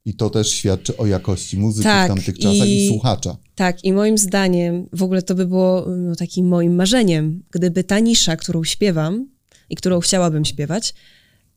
I 0.07 0.15
to 0.15 0.31
też 0.31 0.51
świadczy 0.51 0.97
o 0.97 1.07
jakości 1.07 1.59
muzyki 1.59 1.85
tak, 1.85 2.13
w 2.13 2.15
tamtych 2.15 2.39
czasach 2.39 2.69
i, 2.69 2.85
i, 2.85 2.89
słuchacza. 2.89 3.37
Tak, 3.55 3.85
i 3.85 3.93
moim 3.93 4.19
zdaniem 4.19 4.89
w 4.93 5.03
ogóle 5.03 5.23
to 5.23 5.35
by 5.35 5.47
było 5.47 5.87
no, 5.97 6.17
takim 6.17 6.49
moim 6.49 6.75
marzeniem, 6.75 7.43
gdyby 7.51 7.85
ta 7.85 7.99
nisza, 7.99 8.37
którą 8.37 8.65
śpiewam 8.65 9.29
i 9.71 9.77
którą 9.77 10.01
chciałabym 10.01 10.45
śpiewać, 10.45 10.95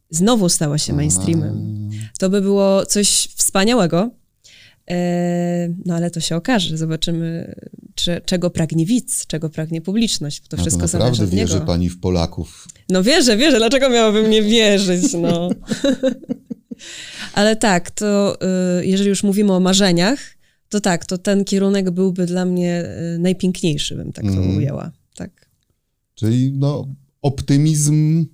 znowu 0.09 0.49
stała 0.49 0.77
się 0.77 0.93
mainstreamem. 0.93 1.89
To 2.19 2.29
by 2.29 2.41
było 2.41 2.85
coś 2.85 3.07
wspaniałego. 3.35 4.11
E, 4.91 5.73
no 5.85 5.95
ale 5.95 6.11
to 6.11 6.19
się 6.19 6.35
okaże. 6.35 6.77
Zobaczymy, 6.77 7.55
czy, 7.95 8.21
czego 8.25 8.49
pragnie 8.49 8.85
widz, 8.85 9.27
czego 9.27 9.49
pragnie 9.49 9.81
publiczność. 9.81 10.41
To 10.47 10.57
no 10.57 10.63
wszystko 10.63 10.81
to 10.81 10.87
zależy 10.87 11.23
od 11.23 11.29
wierzy 11.29 11.61
pani 11.61 11.89
w 11.89 11.99
Polaków. 11.99 12.67
No 12.89 13.03
wierzę, 13.03 13.37
wierzę. 13.37 13.57
Dlaczego 13.57 13.89
miałabym 13.89 14.29
nie 14.29 14.41
wierzyć, 14.41 15.13
no? 15.13 15.49
ale 17.33 17.55
tak, 17.55 17.91
to 17.91 18.37
y, 18.79 18.85
jeżeli 18.85 19.09
już 19.09 19.23
mówimy 19.23 19.53
o 19.53 19.59
marzeniach, 19.59 20.19
to 20.69 20.81
tak, 20.81 21.05
to 21.05 21.17
ten 21.17 21.45
kierunek 21.45 21.91
byłby 21.91 22.25
dla 22.25 22.45
mnie 22.45 22.85
y, 23.15 23.19
najpiękniejszy, 23.19 23.95
bym 23.95 24.13
tak 24.13 24.25
to 24.25 24.31
mm. 24.31 24.57
ujęła. 24.57 24.91
Tak. 25.15 25.49
Czyli 26.15 26.51
no, 26.51 26.87
optymizm 27.21 28.25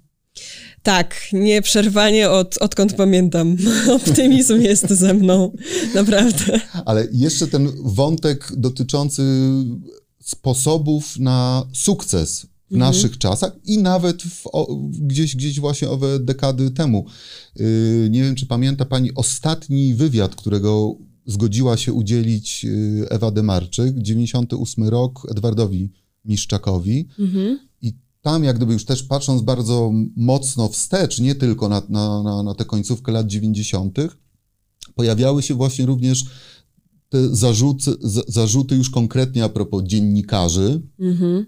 tak, 0.83 1.15
nieprzerwanie 1.33 2.29
od, 2.29 2.57
odkąd 2.57 2.93
pamiętam. 2.93 3.57
Optymizm 3.97 4.61
jest 4.61 4.89
ze 4.89 5.13
mną, 5.13 5.51
naprawdę. 5.95 6.59
Ale 6.85 7.07
jeszcze 7.11 7.47
ten 7.47 7.71
wątek 7.83 8.51
dotyczący 8.57 9.23
sposobów 10.21 11.19
na 11.19 11.67
sukces 11.73 12.47
w 12.71 12.73
mhm. 12.73 12.93
naszych 12.93 13.17
czasach 13.17 13.55
i 13.65 13.77
nawet 13.77 14.23
w, 14.23 14.47
o, 14.47 14.75
gdzieś, 14.91 15.35
gdzieś 15.35 15.59
właśnie 15.59 15.89
owe 15.89 16.19
dekady 16.19 16.71
temu. 16.71 17.05
Yy, 17.55 18.07
nie 18.11 18.23
wiem, 18.23 18.35
czy 18.35 18.45
pamięta 18.45 18.85
Pani 18.85 19.15
ostatni 19.15 19.95
wywiad, 19.95 20.35
którego 20.35 20.97
zgodziła 21.25 21.77
się 21.77 21.93
udzielić 21.93 22.63
yy, 22.63 23.09
Ewa 23.09 23.31
Demarczyk, 23.31 23.99
98 23.99 24.83
rok 24.87 25.27
Edwardowi 25.31 25.91
Miszczakowi. 26.25 27.07
Mhm 27.19 27.59
tam 28.25 28.43
jak 28.43 28.55
gdyby 28.55 28.73
już 28.73 28.85
też 28.85 29.03
patrząc 29.03 29.41
bardzo 29.41 29.91
mocno 30.15 30.67
wstecz, 30.67 31.19
nie 31.19 31.35
tylko 31.35 31.69
na, 31.69 31.81
na, 31.89 32.23
na, 32.23 32.43
na 32.43 32.55
tę 32.55 32.65
końcówkę 32.65 33.11
lat 33.11 33.27
90., 33.27 33.97
pojawiały 34.95 35.43
się 35.43 35.53
właśnie 35.53 35.85
również 35.85 36.25
te 37.09 37.35
zarzuty, 37.35 37.91
zarzuty 38.27 38.75
już 38.75 38.89
konkretnie 38.89 39.43
a 39.43 39.49
propos 39.49 39.83
dziennikarzy, 39.83 40.81
mhm. 40.99 41.45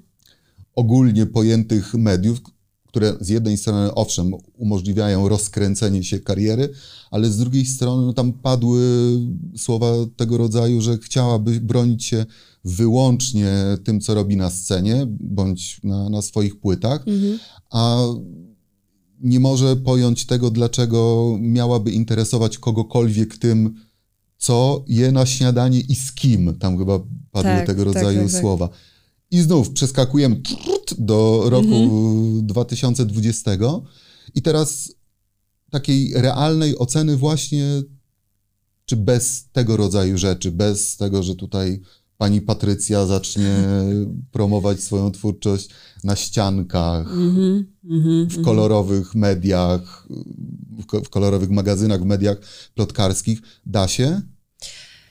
Ogólnie 0.78 1.26
pojętych 1.26 1.94
mediów, 1.94 2.42
które 2.88 3.14
z 3.22 3.30
jednej 3.30 3.58
strony, 3.58 3.94
owszem, 3.94 4.32
umożliwiają 4.54 5.30
rozkręcenie 5.30 6.04
się 6.04 6.20
kariery, 6.20 6.70
ale 7.12 7.30
z 7.30 7.38
drugiej 7.38 7.66
strony 7.66 8.06
no, 8.06 8.14
tam 8.14 8.34
padły 8.34 8.82
słowa 9.58 9.94
tego 10.16 10.38
rodzaju, 10.38 10.82
że 10.82 10.98
chciałaby 10.98 11.60
bronić 11.60 12.06
się 12.06 12.26
wyłącznie 12.66 13.54
tym, 13.84 14.02
co 14.02 14.14
robi 14.14 14.38
na 14.38 14.50
scenie 14.50 15.08
bądź 15.20 15.80
na, 15.84 16.10
na 16.10 16.22
swoich 16.22 16.60
płytach, 16.60 17.08
mhm. 17.08 17.40
a 17.70 17.98
nie 19.22 19.40
może 19.40 19.76
pojąć 19.76 20.26
tego, 20.26 20.52
dlaczego 20.52 21.32
miałaby 21.40 21.92
interesować 21.92 22.58
kogokolwiek 22.58 23.38
tym, 23.38 23.76
co 24.38 24.84
je 24.88 25.12
na 25.12 25.26
śniadanie 25.26 25.80
i 25.80 25.96
z 25.96 26.12
kim. 26.12 26.56
Tam 26.60 26.78
chyba 26.78 27.00
padły 27.32 27.52
tak, 27.52 27.68
tego 27.68 27.86
tak, 27.86 27.94
rodzaju 27.94 28.22
tak, 28.22 28.32
tak, 28.32 28.42
słowa. 28.42 28.70
I 29.32 29.42
znów 29.42 29.72
przeskakujemy 29.72 30.42
do 30.98 31.44
roku 31.46 31.76
mhm. 31.76 32.48
2020 32.48 33.52
i 34.36 34.42
teraz 34.42 34.94
takiej 35.70 36.14
realnej 36.14 36.78
oceny 36.78 37.18
właśnie, 37.18 37.84
czy 38.86 38.96
bez 38.96 39.46
tego 39.52 39.78
rodzaju 39.78 40.18
rzeczy, 40.18 40.52
bez 40.52 40.98
tego, 40.98 41.24
że 41.24 41.36
tutaj 41.36 41.82
pani 42.18 42.42
Patrycja 42.42 43.06
zacznie 43.06 43.56
promować 44.32 44.80
swoją 44.80 45.12
twórczość 45.12 45.70
na 46.04 46.16
ściankach, 46.16 47.08
mm 47.14 47.66
-hmm, 47.84 48.26
w 48.30 48.44
kolorowych 48.44 49.16
mediach, 49.16 50.08
w, 51.04 51.10
kolorowych 51.10 51.50
magazynach, 51.50 52.02
w 52.02 52.06
mediach 52.06 52.38
plotkarskich. 52.76 53.42
Da 53.66 53.88
się? 53.88 54.22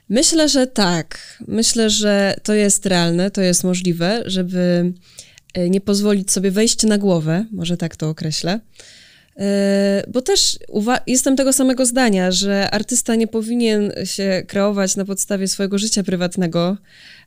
Myślę, 0.08 0.48
że 0.48 0.66
tak. 0.66 1.38
Myślę, 1.48 1.90
że 1.90 2.36
to 2.42 2.54
jest 2.54 2.86
realne, 2.86 3.30
to 3.30 3.40
jest 3.40 3.64
możliwe, 3.64 4.22
żeby 4.26 4.92
e, 5.54 5.70
nie 5.70 5.80
pozwolić 5.80 6.32
sobie 6.32 6.50
wejść 6.50 6.82
na 6.82 6.98
głowę, 6.98 7.46
może 7.52 7.76
tak 7.76 7.96
to 7.96 8.08
określę, 8.08 8.60
E, 9.38 10.04
bo 10.08 10.22
też 10.22 10.58
jestem 11.06 11.36
tego 11.36 11.52
samego 11.52 11.86
zdania, 11.86 12.30
że 12.30 12.70
artysta 12.70 13.14
nie 13.14 13.26
powinien 13.26 13.92
się 14.04 14.42
kreować 14.48 14.96
na 14.96 15.04
podstawie 15.04 15.48
swojego 15.48 15.78
życia 15.78 16.02
prywatnego, 16.02 16.76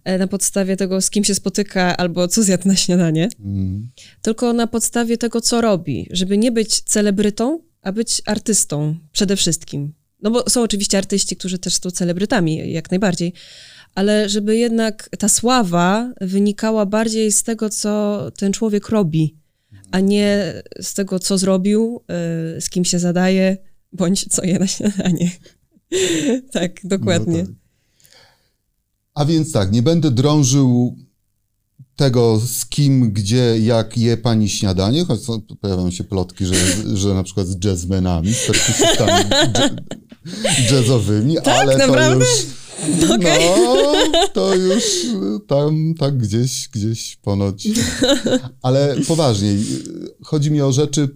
e, 0.03 0.17
na 0.17 0.27
podstawie 0.27 0.77
tego, 0.77 1.01
z 1.01 1.09
kim 1.09 1.23
się 1.23 1.35
spotyka 1.35 1.97
albo 1.97 2.27
co 2.27 2.43
zjadł 2.43 2.67
na 2.67 2.75
śniadanie, 2.75 3.29
mm. 3.45 3.89
tylko 4.21 4.53
na 4.53 4.67
podstawie 4.67 5.17
tego, 5.17 5.41
co 5.41 5.61
robi, 5.61 6.07
żeby 6.11 6.37
nie 6.37 6.51
być 6.51 6.81
celebrytą, 6.81 7.59
a 7.81 7.91
być 7.91 8.21
artystą 8.25 8.95
przede 9.11 9.35
wszystkim. 9.35 9.93
No 10.21 10.31
bo 10.31 10.49
są 10.49 10.63
oczywiście 10.63 10.97
artyści, 10.97 11.35
którzy 11.35 11.59
też 11.59 11.75
są 11.75 11.91
celebrytami, 11.91 12.71
jak 12.71 12.91
najbardziej, 12.91 13.33
ale 13.95 14.29
żeby 14.29 14.57
jednak 14.57 15.09
ta 15.19 15.29
sława 15.29 16.13
wynikała 16.21 16.85
bardziej 16.85 17.31
z 17.31 17.43
tego, 17.43 17.69
co 17.69 18.21
ten 18.37 18.53
człowiek 18.53 18.89
robi, 18.89 19.35
a 19.91 19.99
nie 19.99 20.53
z 20.81 20.93
tego, 20.93 21.19
co 21.19 21.37
zrobił, 21.37 22.01
y, 22.57 22.61
z 22.61 22.69
kim 22.69 22.85
się 22.85 22.99
zadaje, 22.99 23.57
bądź 23.93 24.25
co 24.25 24.43
je 24.43 24.59
na 24.59 24.67
śniadanie. 24.67 25.31
tak, 26.51 26.71
dokładnie. 26.83 27.39
No 27.39 27.45
tak. 27.45 27.55
A 29.13 29.25
więc 29.25 29.51
tak, 29.51 29.71
nie 29.71 29.81
będę 29.81 30.11
drążył 30.11 30.95
tego, 31.95 32.41
z 32.47 32.65
kim, 32.65 33.11
gdzie, 33.13 33.59
jak 33.59 33.97
je 33.97 34.17
pani 34.17 34.49
śniadanie, 34.49 35.05
choć 35.05 35.19
pojawiają 35.61 35.91
się 35.91 36.03
plotki, 36.03 36.45
że, 36.45 36.55
że 36.93 37.13
na 37.13 37.23
przykład 37.23 37.47
z 37.47 37.65
jazzmenami, 37.65 38.33
z 38.33 38.47
perkusistami 38.47 39.29
jazzowymi, 40.71 41.35
tak, 41.35 41.47
ale 41.47 41.77
naprawdę? 41.77 42.25
to 42.25 42.31
już 42.31 42.59
Okay. 43.15 43.39
No, 43.57 43.93
to 44.33 44.55
już 44.55 44.83
tam, 45.47 45.93
tak 45.99 46.17
gdzieś, 46.17 46.69
gdzieś 46.73 47.15
ponoć. 47.15 47.67
Ale 48.61 48.95
poważniej, 49.07 49.65
chodzi 50.23 50.51
mi 50.51 50.61
o 50.61 50.71
rzeczy 50.71 51.09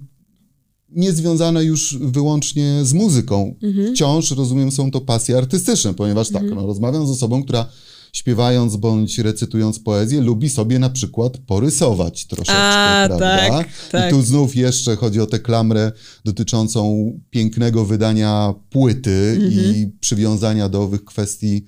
niezwiązane 0.89 1.63
już 1.63 1.97
wyłącznie 2.01 2.79
z 2.83 2.93
muzyką. 2.93 3.55
Mhm. 3.63 3.95
Wciąż, 3.95 4.31
rozumiem, 4.31 4.71
są 4.71 4.91
to 4.91 5.01
pasje 5.01 5.37
artystyczne, 5.37 5.93
ponieważ 5.93 6.29
tak, 6.29 6.41
mhm. 6.41 6.61
no, 6.61 6.67
rozmawiam 6.67 7.07
z 7.07 7.09
osobą, 7.09 7.43
która 7.43 7.65
śpiewając 8.13 8.75
bądź 8.75 9.19
recytując 9.19 9.79
poezję, 9.79 10.21
lubi 10.21 10.49
sobie 10.49 10.79
na 10.79 10.89
przykład 10.89 11.37
porysować 11.37 12.25
troszeczkę, 12.25 12.53
A, 12.55 13.03
prawda? 13.07 13.37
Tak, 13.37 13.67
tak. 13.91 14.07
I 14.07 14.15
tu 14.15 14.21
znów 14.21 14.55
jeszcze 14.55 14.95
chodzi 14.95 15.19
o 15.21 15.25
tę 15.25 15.39
klamrę 15.39 15.91
dotyczącą 16.25 17.11
pięknego 17.29 17.85
wydania 17.85 18.53
płyty 18.69 19.37
i 19.51 19.57
mhm. 19.57 19.91
przywiązania 19.99 20.69
do 20.69 20.81
owych 20.81 21.05
kwestii 21.05 21.65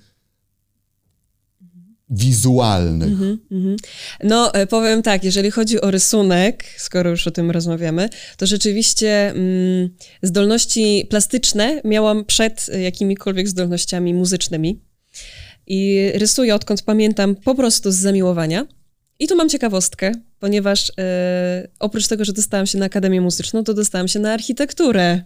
wizualnych. 2.10 3.08
Mm 3.08 3.38
-hmm, 3.50 3.76
No, 4.24 4.54
e, 4.54 4.66
powiem 4.66 5.02
tak, 5.02 5.24
jeżeli 5.24 5.50
chodzi 5.50 5.80
o 5.80 5.90
rysunek, 5.90 6.64
skoro 6.78 7.10
już 7.10 7.26
o 7.26 7.30
tym 7.30 7.50
rozmawiamy, 7.50 8.08
to 8.36 8.46
rzeczywiście 8.46 9.30
mm, 9.30 9.88
zdolności 10.22 11.06
plastyczne 11.10 11.80
miałam 11.84 12.24
przed 12.24 12.66
jakimikolwiek 12.82 13.48
zdolnościami 13.48 14.14
muzycznymi. 14.14 14.80
I 15.66 16.10
rysuję, 16.14 16.54
odkąd 16.54 16.82
pamiętam, 16.82 17.34
po 17.34 17.54
prostu 17.54 17.90
z 17.90 17.96
zamiłowania. 17.96 18.66
I 19.18 19.28
tu 19.28 19.36
mam 19.36 19.48
ciekawostkę, 19.48 20.12
ponieważ 20.40 20.92
e, 20.98 21.68
oprócz 21.78 22.08
tego, 22.08 22.24
że 22.24 22.32
dostałam 22.32 22.66
się 22.66 22.78
na 22.78 22.86
Akademię 22.86 23.20
Muzyczną, 23.20 23.64
to 23.64 23.74
dostałam 23.74 24.08
się 24.08 24.18
na 24.18 24.32
architekturę. 24.32 25.22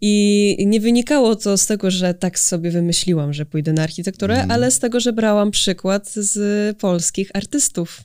I 0.00 0.64
nie 0.66 0.80
wynikało 0.80 1.36
to 1.36 1.56
z 1.56 1.66
tego, 1.66 1.90
że 1.90 2.14
tak 2.14 2.38
sobie 2.38 2.70
wymyśliłam, 2.70 3.32
że 3.32 3.46
pójdę 3.46 3.72
na 3.72 3.82
architekturę, 3.82 4.34
mm. 4.34 4.50
ale 4.50 4.70
z 4.70 4.78
tego, 4.78 5.00
że 5.00 5.12
brałam 5.12 5.50
przykład 5.50 6.10
z 6.10 6.78
polskich 6.78 7.30
artystów, 7.34 8.00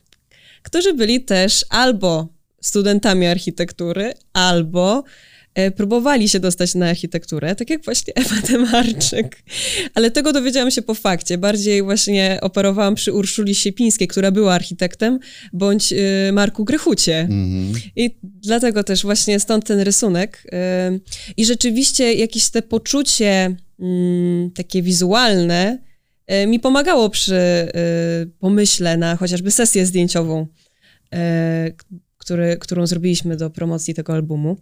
którzy 0.63 0.93
byli 0.93 1.23
też 1.23 1.65
albo 1.69 2.27
studentami 2.61 3.25
architektury, 3.25 4.13
albo 4.33 5.03
próbowali 5.75 6.29
się 6.29 6.39
dostać 6.39 6.75
na 6.75 6.89
architekturę, 6.89 7.55
tak 7.55 7.69
jak 7.69 7.83
właśnie 7.85 8.13
Ewa 8.21 8.35
Demarczyk. 8.47 9.43
Ale 9.95 10.11
tego 10.11 10.33
dowiedziałam 10.33 10.71
się 10.71 10.81
po 10.81 10.93
fakcie. 10.93 11.37
Bardziej 11.37 11.83
właśnie 11.83 12.39
operowałam 12.41 12.95
przy 12.95 13.13
Urszuli 13.13 13.55
Siepińskiej, 13.55 14.07
która 14.07 14.31
była 14.31 14.53
architektem, 14.53 15.19
bądź 15.53 15.93
y, 15.93 16.31
Marku 16.33 16.65
Grychucie. 16.65 17.27
-hmm. 17.29 17.79
I 17.95 18.17
dlatego 18.23 18.83
też 18.83 19.03
właśnie 19.03 19.39
stąd 19.39 19.65
ten 19.65 19.79
rysunek. 19.79 20.43
Y, 20.45 20.99
I 21.37 21.45
rzeczywiście 21.45 22.13
jakieś 22.13 22.49
te 22.49 22.61
poczucie 22.61 23.55
mm, 23.79 24.51
takie 24.51 24.81
wizualne 24.81 25.79
y, 26.43 26.47
mi 26.47 26.59
pomagało 26.59 27.09
przy 27.09 27.37
pomyśle 28.39 28.97
na 28.97 29.15
chociażby 29.15 29.51
sesję 29.51 29.85
zdjęciową, 29.85 30.47
który, 32.17 32.57
którą 32.57 32.87
zrobiliśmy 32.87 33.37
do 33.37 33.49
promocji 33.49 33.93
tego 33.93 34.13
albumu. 34.13 34.57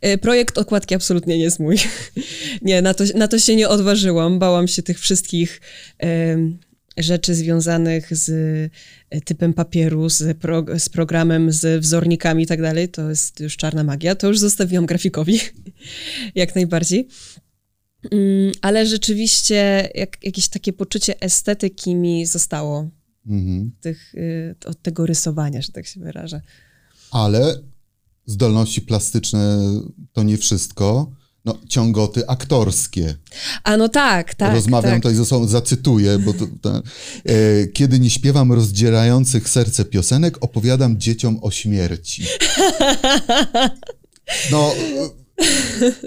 E, 0.00 0.18
projekt 0.18 0.58
okładki 0.58 0.94
absolutnie 0.94 1.38
nie 1.38 1.44
jest 1.44 1.58
mój. 1.58 1.76
nie, 2.62 2.82
na 2.82 2.94
to, 2.94 3.04
na 3.14 3.28
to 3.28 3.38
się 3.38 3.56
nie 3.56 3.68
odważyłam. 3.68 4.38
Bałam 4.38 4.68
się 4.68 4.82
tych 4.82 5.00
wszystkich 5.00 5.60
rzeczy 6.96 7.34
związanych 7.34 8.16
z 8.16 8.30
e, 9.10 9.20
typem 9.20 9.54
papieru, 9.54 10.08
z, 10.08 10.38
pro, 10.38 10.64
z 10.78 10.88
programem, 10.88 11.52
z 11.52 11.82
wzornikami 11.82 12.42
i 12.42 12.46
tak 12.46 12.62
dalej. 12.62 12.88
To 12.88 13.10
jest 13.10 13.40
już 13.40 13.56
czarna 13.56 13.84
magia. 13.84 14.14
To 14.14 14.26
już 14.26 14.38
zostawiłam 14.38 14.86
grafikowi, 14.86 15.40
jak 16.34 16.54
najbardziej. 16.54 17.08
Mm, 18.10 18.52
ale 18.62 18.86
rzeczywiście 18.86 19.90
jak, 19.94 20.24
jakieś 20.24 20.48
takie 20.48 20.72
poczucie 20.72 21.20
estetyki 21.20 21.94
mi 21.94 22.26
zostało 22.26 22.90
mhm. 23.26 23.72
tych, 23.80 24.14
y, 24.14 24.54
od 24.64 24.82
tego 24.82 25.06
rysowania, 25.06 25.62
że 25.62 25.72
tak 25.72 25.86
się 25.86 26.00
wyrażę. 26.00 26.40
Ale 27.10 27.58
zdolności 28.26 28.80
plastyczne 28.80 29.58
to 30.12 30.22
nie 30.22 30.38
wszystko. 30.38 31.10
No, 31.44 31.58
ciągoty 31.68 32.28
aktorskie. 32.28 33.14
A 33.64 33.76
no 33.76 33.88
tak, 33.88 34.34
tak. 34.34 34.54
Rozmawiam 34.54 34.92
tak. 34.92 35.02
tutaj 35.02 35.14
ze 35.14 35.24
sobą, 35.24 35.46
zacytuję, 35.46 36.18
bo 36.18 36.32
to, 36.32 36.46
to, 36.60 36.82
e, 37.24 37.66
kiedy 37.66 38.00
nie 38.00 38.10
śpiewam 38.10 38.52
rozdzierających 38.52 39.48
serce 39.48 39.84
piosenek, 39.84 40.38
opowiadam 40.40 41.00
dzieciom 41.00 41.38
o 41.42 41.50
śmierci. 41.50 42.24
No, 44.50 44.74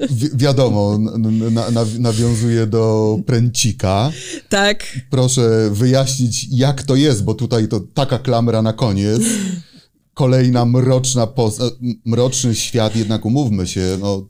wi 0.10 0.29
wiadomo, 0.34 0.97
na, 1.51 1.71
na, 1.71 1.86
nawiązuje 1.99 2.67
do 2.67 3.17
pręcika. 3.25 4.12
Tak. 4.49 4.84
Proszę 5.10 5.69
wyjaśnić, 5.71 6.47
jak 6.51 6.84
to 6.84 6.95
jest, 6.95 7.23
bo 7.23 7.34
tutaj 7.34 7.67
to 7.67 7.79
taka 7.79 8.19
klamra 8.19 8.62
na 8.62 8.73
koniec 8.73 9.21
kolejna 10.19 10.65
mroczna 10.65 11.27
poz- 11.27 11.62
e, 11.62 11.71
mroczny 12.05 12.55
świat, 12.55 12.95
jednak 12.95 13.25
umówmy 13.25 13.67
się, 13.67 13.97
no, 13.99 14.27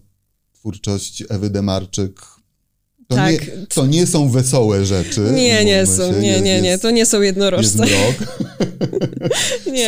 twórczość 0.54 1.24
Ewy 1.30 1.50
Demarczyk 1.50 2.22
to, 3.08 3.16
tak. 3.16 3.32
nie, 3.32 3.68
to 3.68 3.86
nie 3.86 4.08
są 4.08 4.30
wesołe 4.30 4.86
rzeczy. 4.86 5.22
Nie, 5.36 5.66
nie 5.66 5.86
są, 5.86 6.14
się. 6.14 6.20
nie, 6.20 6.28
jest, 6.28 6.44
nie, 6.44 6.62
nie, 6.62 6.78
to 6.78 6.92
nie 6.92 7.06
są 7.06 7.22
jednorożce. 7.22 7.88
Jest 7.88 7.94
mrok. 7.94 8.38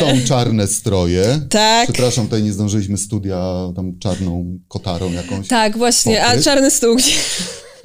są 0.00 0.26
czarne 0.26 0.66
stroje. 0.66 1.40
Tak. 1.50 1.88
Przepraszam, 1.88 2.24
tutaj 2.24 2.42
nie 2.42 2.52
zdążyliśmy 2.52 2.98
studia 2.98 3.72
tam 3.76 3.98
czarną 3.98 4.58
kotarą 4.68 5.12
jakąś. 5.12 5.48
Tak, 5.48 5.78
właśnie, 5.78 6.16
pokryć. 6.16 6.40
a 6.40 6.42
czarny 6.42 6.70
stół 6.70 6.96
gdzie? 6.96 7.12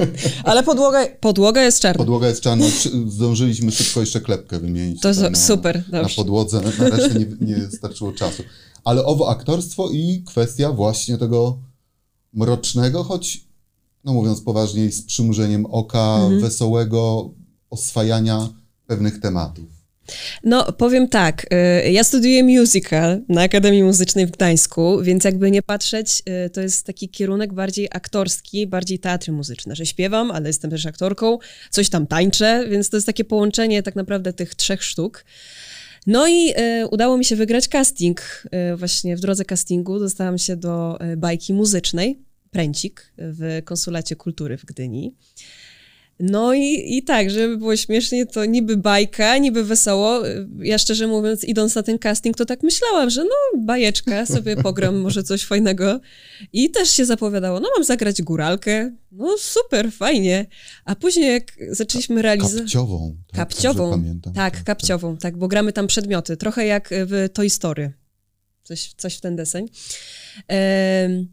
Ale 0.44 0.64
podłoga, 0.64 1.06
podłoga 1.20 1.62
jest 1.62 1.80
czarna. 1.80 1.98
Podłoga 1.98 2.28
jest 2.28 2.42
czarna. 2.42 2.66
Zdążyliśmy 3.08 3.72
szybko 3.72 4.00
jeszcze 4.00 4.22
klepkę 4.22 4.60
wymienić. 4.60 5.02
To 5.02 5.14
na, 5.14 5.36
super, 5.36 5.84
dobrze. 5.84 6.02
Na 6.02 6.10
podłodze, 6.16 6.62
na 6.62 6.90
resztę 6.90 7.20
nie, 7.20 7.56
nie 7.56 7.72
starczyło 7.72 8.12
czasu. 8.12 8.44
Ale 8.84 9.06
owo 9.06 9.30
aktorstwo 9.30 9.90
i 9.90 10.24
kwestia 10.28 10.72
właśnie 10.72 11.18
tego 11.18 11.58
mrocznego, 12.34 13.04
choć, 13.04 13.48
no 14.04 14.14
mówiąc 14.14 14.42
poważniej, 14.42 14.92
z 14.92 15.02
przymurzeniem 15.02 15.66
oka, 15.66 16.16
mhm. 16.16 16.42
wesołego 16.42 17.30
oswajania 17.70 18.50
pewnych 18.88 19.20
tematów. 19.20 19.77
No, 20.44 20.72
powiem 20.72 21.08
tak, 21.10 21.46
y, 21.86 21.92
ja 21.92 22.04
studiuję 22.04 22.44
musical 22.44 23.22
na 23.30 23.42
Akademii 23.42 23.84
Muzycznej 23.84 24.28
w 24.28 24.32
Gdańsku, 24.32 25.02
więc 25.02 25.24
jakby 25.24 25.52
nie 25.52 25.62
patrzeć, 25.62 26.24
y, 26.46 26.50
to 26.50 26.62
jest 26.62 26.86
taki 26.86 27.10
kierunek 27.10 27.54
bardziej 27.54 27.88
aktorski, 27.92 28.68
bardziej 28.68 29.00
teatry 29.00 29.34
muzyczne, 29.34 29.76
że 29.76 29.86
śpiewam, 29.86 30.32
ale 30.32 30.50
jestem 30.50 30.72
też 30.72 30.86
aktorką, 30.86 31.38
coś 31.72 31.90
tam 31.90 32.08
tańczę, 32.08 32.66
więc 32.70 32.90
to 32.90 32.98
jest 32.98 33.08
takie 33.08 33.24
połączenie 33.24 33.84
tak 33.84 33.96
naprawdę 33.96 34.34
tych 34.34 34.56
trzech 34.56 34.84
sztuk. 34.84 35.26
No 36.08 36.28
i 36.28 36.54
y, 36.84 36.88
udało 36.88 37.18
mi 37.18 37.26
się 37.26 37.36
wygrać 37.36 37.68
casting. 37.68 38.44
Właśnie 38.76 39.18
w 39.18 39.20
drodze 39.20 39.46
castingu 39.46 40.00
dostałam 40.00 40.38
się 40.38 40.56
do 40.56 41.00
bajki 41.18 41.54
muzycznej, 41.54 42.20
Pręcik, 42.52 43.14
w 43.18 43.62
Konsulacie 43.66 44.16
Kultury 44.16 44.58
w 44.58 44.66
Gdyni. 44.66 45.16
No 46.20 46.54
i, 46.54 46.98
i 46.98 47.04
tak, 47.04 47.30
żeby 47.30 47.58
było 47.58 47.76
śmiesznie, 47.76 48.26
to 48.26 48.46
niby 48.46 48.78
bajka, 48.78 49.38
niby 49.38 49.64
wesoło. 49.64 50.22
Ja 50.60 50.78
szczerze 50.78 51.08
mówiąc, 51.08 51.44
idąc 51.44 51.76
na 51.76 51.84
ten 51.84 52.00
casting, 52.00 52.38
to 52.38 52.46
tak 52.46 52.64
myślałam, 52.64 53.10
że 53.10 53.24
no 53.24 53.62
bajeczka, 53.62 54.26
sobie 54.26 54.56
pogram 54.64 54.98
może 54.98 55.24
coś 55.24 55.46
fajnego. 55.46 56.00
I 56.54 56.70
też 56.70 56.90
się 56.90 57.06
zapowiadało, 57.06 57.60
no 57.60 57.70
mam 57.76 57.84
zagrać 57.84 58.22
góralkę, 58.22 58.92
no 59.12 59.38
super, 59.38 59.92
fajnie. 59.92 60.46
A 60.86 60.96
później 60.96 61.34
jak 61.34 61.58
zaczęliśmy 61.70 62.22
realizować... 62.22 62.60
Kapciową. 62.60 63.16
Tak, 63.28 63.38
kapciową, 63.38 63.92
pamiętam, 63.92 64.34
tak, 64.34 64.56
tak, 64.56 64.64
kapciową, 64.64 65.14
tak. 65.14 65.22
tak, 65.22 65.38
bo 65.38 65.48
gramy 65.48 65.74
tam 65.74 65.88
przedmioty, 65.88 66.38
trochę 66.38 66.66
jak 66.66 66.90
w 66.92 67.30
Toy 67.34 67.50
Story. 67.50 67.94
Coś, 68.64 68.94
coś 68.98 69.16
w 69.16 69.22
ten 69.22 69.36
deseń. 69.36 69.70
Ehm, 70.48 71.28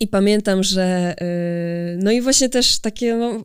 I 0.00 0.08
pamiętam, 0.08 0.62
że 0.62 1.14
yy, 1.20 2.02
no 2.04 2.10
i 2.10 2.20
właśnie 2.20 2.48
też 2.48 2.78
takie 2.78 3.16
no, 3.16 3.42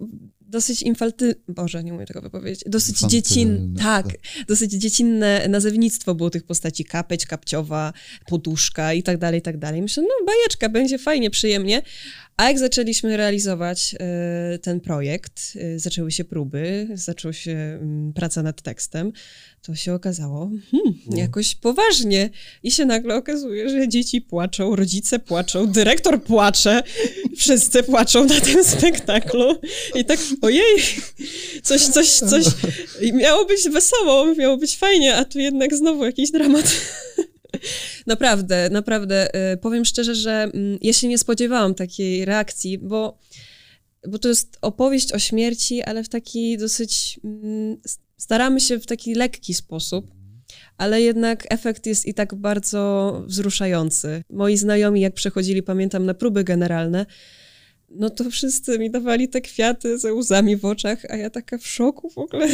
dosyć 0.52 0.82
infalty... 0.82 1.36
Boże, 1.48 1.84
nie 1.84 1.94
umiem 1.94 2.06
tego 2.06 2.22
wypowiedzieć. 2.22 2.64
Dosyć 2.66 3.00
dziecinne, 3.00 3.80
tak, 3.80 4.08
tak, 4.08 4.18
dosyć 4.48 4.72
dziecinne 4.72 5.48
nazewnictwo 5.50 6.16
było 6.16 6.30
tych 6.30 6.44
postaci. 6.44 6.86
Kapeć, 6.86 7.26
kapciowa, 7.26 7.94
poduszka 8.28 8.94
i 8.94 9.04
tak 9.04 9.18
dalej, 9.18 9.40
i 9.40 9.42
tak 9.42 9.58
dalej. 9.58 9.82
Myślę, 9.82 10.04
no 10.04 10.26
bajeczka, 10.26 10.70
będzie 10.70 10.98
fajnie, 10.98 11.30
przyjemnie. 11.30 11.82
A 12.42 12.48
jak 12.48 12.60
zaczęliśmy 12.60 13.18
realizować 13.18 13.96
y, 14.56 14.60
ten 14.60 14.80
projekt, 14.80 15.54
y, 15.56 15.80
zaczęły 15.80 16.12
się 16.12 16.24
próby, 16.24 16.88
zaczęła 16.94 17.34
się 17.34 17.52
y, 17.52 18.14
praca 18.14 18.44
nad 18.44 18.62
tekstem, 18.62 19.12
to 19.62 19.76
się 19.76 19.94
okazało 19.94 20.52
hmm, 20.72 20.94
jakoś 21.16 21.56
poważnie. 21.56 22.30
I 22.64 22.72
się 22.72 22.86
nagle 22.86 23.16
okazuje, 23.16 23.70
że 23.70 23.88
dzieci 23.88 24.22
płaczą, 24.22 24.76
rodzice 24.76 25.20
płaczą, 25.20 25.68
dyrektor 25.68 26.24
płacze, 26.24 26.84
wszyscy 27.38 27.84
płaczą 27.84 28.26
na 28.26 28.42
tym 28.42 28.64
spektaklu. 28.64 29.60
I 29.96 30.06
tak, 30.06 30.20
ojej, 30.42 30.78
coś, 31.64 31.82
coś, 31.82 32.10
coś. 32.10 32.46
I 33.02 33.14
miało 33.14 33.46
być 33.46 33.70
wesoło, 33.70 34.36
miało 34.36 34.58
być 34.58 34.78
fajnie, 34.78 35.16
a 35.16 35.26
tu 35.26 35.40
jednak 35.40 35.76
znowu 35.76 36.06
jakiś 36.06 36.32
dramat. 36.32 36.66
Naprawdę, 38.08 38.70
naprawdę. 38.70 39.36
Y, 39.54 39.58
powiem 39.58 39.86
szczerze, 39.86 40.16
że 40.16 40.32
mm, 40.32 40.78
ja 40.82 40.94
się 40.94 41.08
nie 41.08 41.18
spodziewałam 41.18 41.76
takiej 41.76 42.26
reakcji, 42.26 42.78
bo, 42.78 43.20
bo 44.08 44.20
to 44.20 44.28
jest 44.28 44.58
opowieść 44.62 45.14
o 45.14 45.20
śmierci, 45.20 45.82
ale 45.82 46.04
w 46.04 46.10
taki 46.10 46.58
dosyć. 46.58 47.20
Mm, 47.24 47.78
staramy 48.18 48.60
się 48.60 48.80
w 48.80 48.86
taki 48.86 49.16
lekki 49.16 49.54
sposób 49.54 50.12
ale 50.78 51.02
jednak 51.02 51.48
efekt 51.50 51.86
jest 51.86 52.06
i 52.06 52.14
tak 52.14 52.36
bardzo 52.36 53.24
wzruszający. 53.28 54.24
Moi 54.30 54.58
znajomi, 54.58 55.02
jak 55.02 55.14
przechodzili, 55.14 55.64
pamiętam, 55.64 56.06
na 56.06 56.14
próby 56.14 56.44
generalne, 56.44 57.06
no 57.96 58.10
to 58.10 58.30
wszyscy 58.32 58.80
mi 58.80 58.92
dawali 58.92 59.30
te 59.30 59.42
kwiaty 59.42 60.00
ze 60.00 60.14
łzami 60.14 60.58
w 60.58 60.66
oczach, 60.66 61.06
a 61.10 61.16
ja 61.16 61.30
taka 61.30 61.58
w 61.58 61.68
szoku 61.68 62.10
w 62.10 62.18
ogóle. 62.18 62.48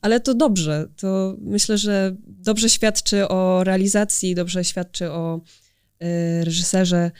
Ale 0.00 0.20
to 0.20 0.34
dobrze. 0.34 0.88
To 0.96 1.36
myślę, 1.40 1.78
że 1.78 2.16
dobrze 2.26 2.68
świadczy 2.68 3.28
o 3.28 3.64
realizacji, 3.64 4.34
dobrze 4.34 4.64
świadczy 4.64 5.10
o 5.10 5.40
y, 6.02 6.44
reżyserze, 6.44 7.10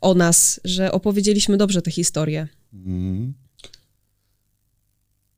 o 0.00 0.14
nas, 0.14 0.60
że 0.64 0.92
opowiedzieliśmy 0.92 1.56
dobrze 1.56 1.82
tę 1.82 1.90
historię. 1.90 2.48
Mm. 2.72 3.34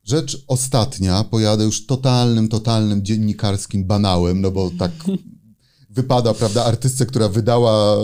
Rzecz 0.03 0.43
ostatnia, 0.47 1.23
pojadę 1.23 1.63
już 1.63 1.85
totalnym, 1.85 2.47
totalnym 2.47 3.05
dziennikarskim 3.05 3.83
banałem, 3.83 4.41
no 4.41 4.51
bo 4.51 4.71
tak 4.79 4.91
wypada, 5.97 6.33
prawda, 6.33 6.65
artystce, 6.65 7.05
która 7.05 7.29
wydała 7.29 7.97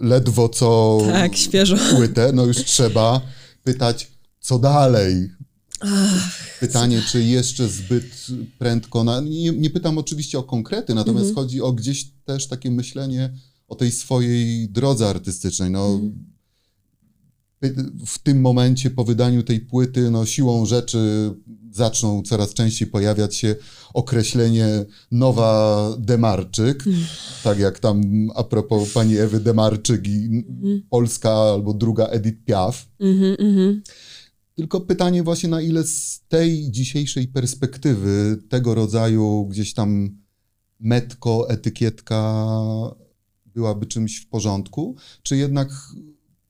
ledwo 0.00 0.48
co 0.48 0.98
tak, 1.06 1.36
świeżo. 1.36 1.76
płytę, 1.96 2.32
no 2.34 2.44
już 2.44 2.56
trzeba 2.56 3.20
pytać, 3.64 4.10
co 4.40 4.58
dalej. 4.58 5.30
Ach, 5.80 6.58
Pytanie, 6.60 7.02
czy 7.10 7.24
jeszcze 7.24 7.68
zbyt 7.68 8.26
prędko. 8.58 9.04
Na, 9.04 9.20
nie, 9.20 9.50
nie, 9.50 9.70
pytam 9.70 9.98
oczywiście 9.98 10.38
o 10.38 10.42
konkrety, 10.42 10.94
natomiast 10.94 11.28
mhm. 11.28 11.34
chodzi 11.34 11.60
o 11.62 11.72
gdzieś 11.72 12.10
też 12.24 12.48
takie 12.48 12.70
myślenie 12.70 13.34
o 13.68 13.74
tej 13.74 13.92
swojej 13.92 14.68
drodze 14.68 15.08
artystycznej. 15.08 15.70
No, 15.70 15.86
mhm 15.86 16.33
w 18.06 18.18
tym 18.18 18.40
momencie 18.40 18.90
po 18.90 19.04
wydaniu 19.04 19.42
tej 19.42 19.60
płyty, 19.60 20.10
no 20.10 20.26
siłą 20.26 20.66
rzeczy 20.66 21.30
zaczną 21.70 22.22
coraz 22.22 22.54
częściej 22.54 22.88
pojawiać 22.88 23.36
się 23.36 23.56
określenie 23.94 24.84
nowa 25.10 25.88
Demarczyk, 25.98 26.86
mm. 26.86 27.00
tak 27.44 27.58
jak 27.58 27.78
tam 27.78 28.02
a 28.34 28.44
propos 28.44 28.92
pani 28.92 29.16
Ewy 29.16 29.40
Demarczyk 29.40 30.08
i 30.08 30.24
mm. 30.26 30.82
polska 30.90 31.30
albo 31.30 31.74
druga 31.74 32.06
Edith 32.06 32.44
Piaf. 32.44 32.88
Mm 33.00 33.36
-hmm, 33.36 33.80
Tylko 34.54 34.80
pytanie 34.80 35.22
właśnie 35.22 35.48
na 35.48 35.60
ile 35.60 35.84
z 35.84 36.22
tej 36.28 36.70
dzisiejszej 36.70 37.28
perspektywy 37.28 38.38
tego 38.48 38.74
rodzaju 38.74 39.46
gdzieś 39.46 39.74
tam 39.74 40.18
metko, 40.80 41.50
etykietka 41.50 42.44
byłaby 43.54 43.86
czymś 43.86 44.16
w 44.20 44.28
porządku, 44.28 44.96
czy 45.22 45.36
jednak 45.36 45.68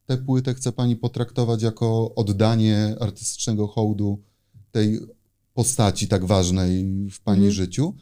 tę 0.07 0.17
płytę 0.17 0.55
chce 0.55 0.73
pani 0.73 0.97
potraktować 0.97 1.63
jako 1.63 2.15
oddanie 2.15 2.97
artystycznego 3.01 3.67
hołdu 3.67 4.23
tej 4.71 5.01
postaci 5.55 6.09
tak 6.09 6.25
ważnej 6.25 6.85
w 7.11 7.21
pani 7.21 7.47
mhm. 7.47 7.53
życiu, 7.53 7.95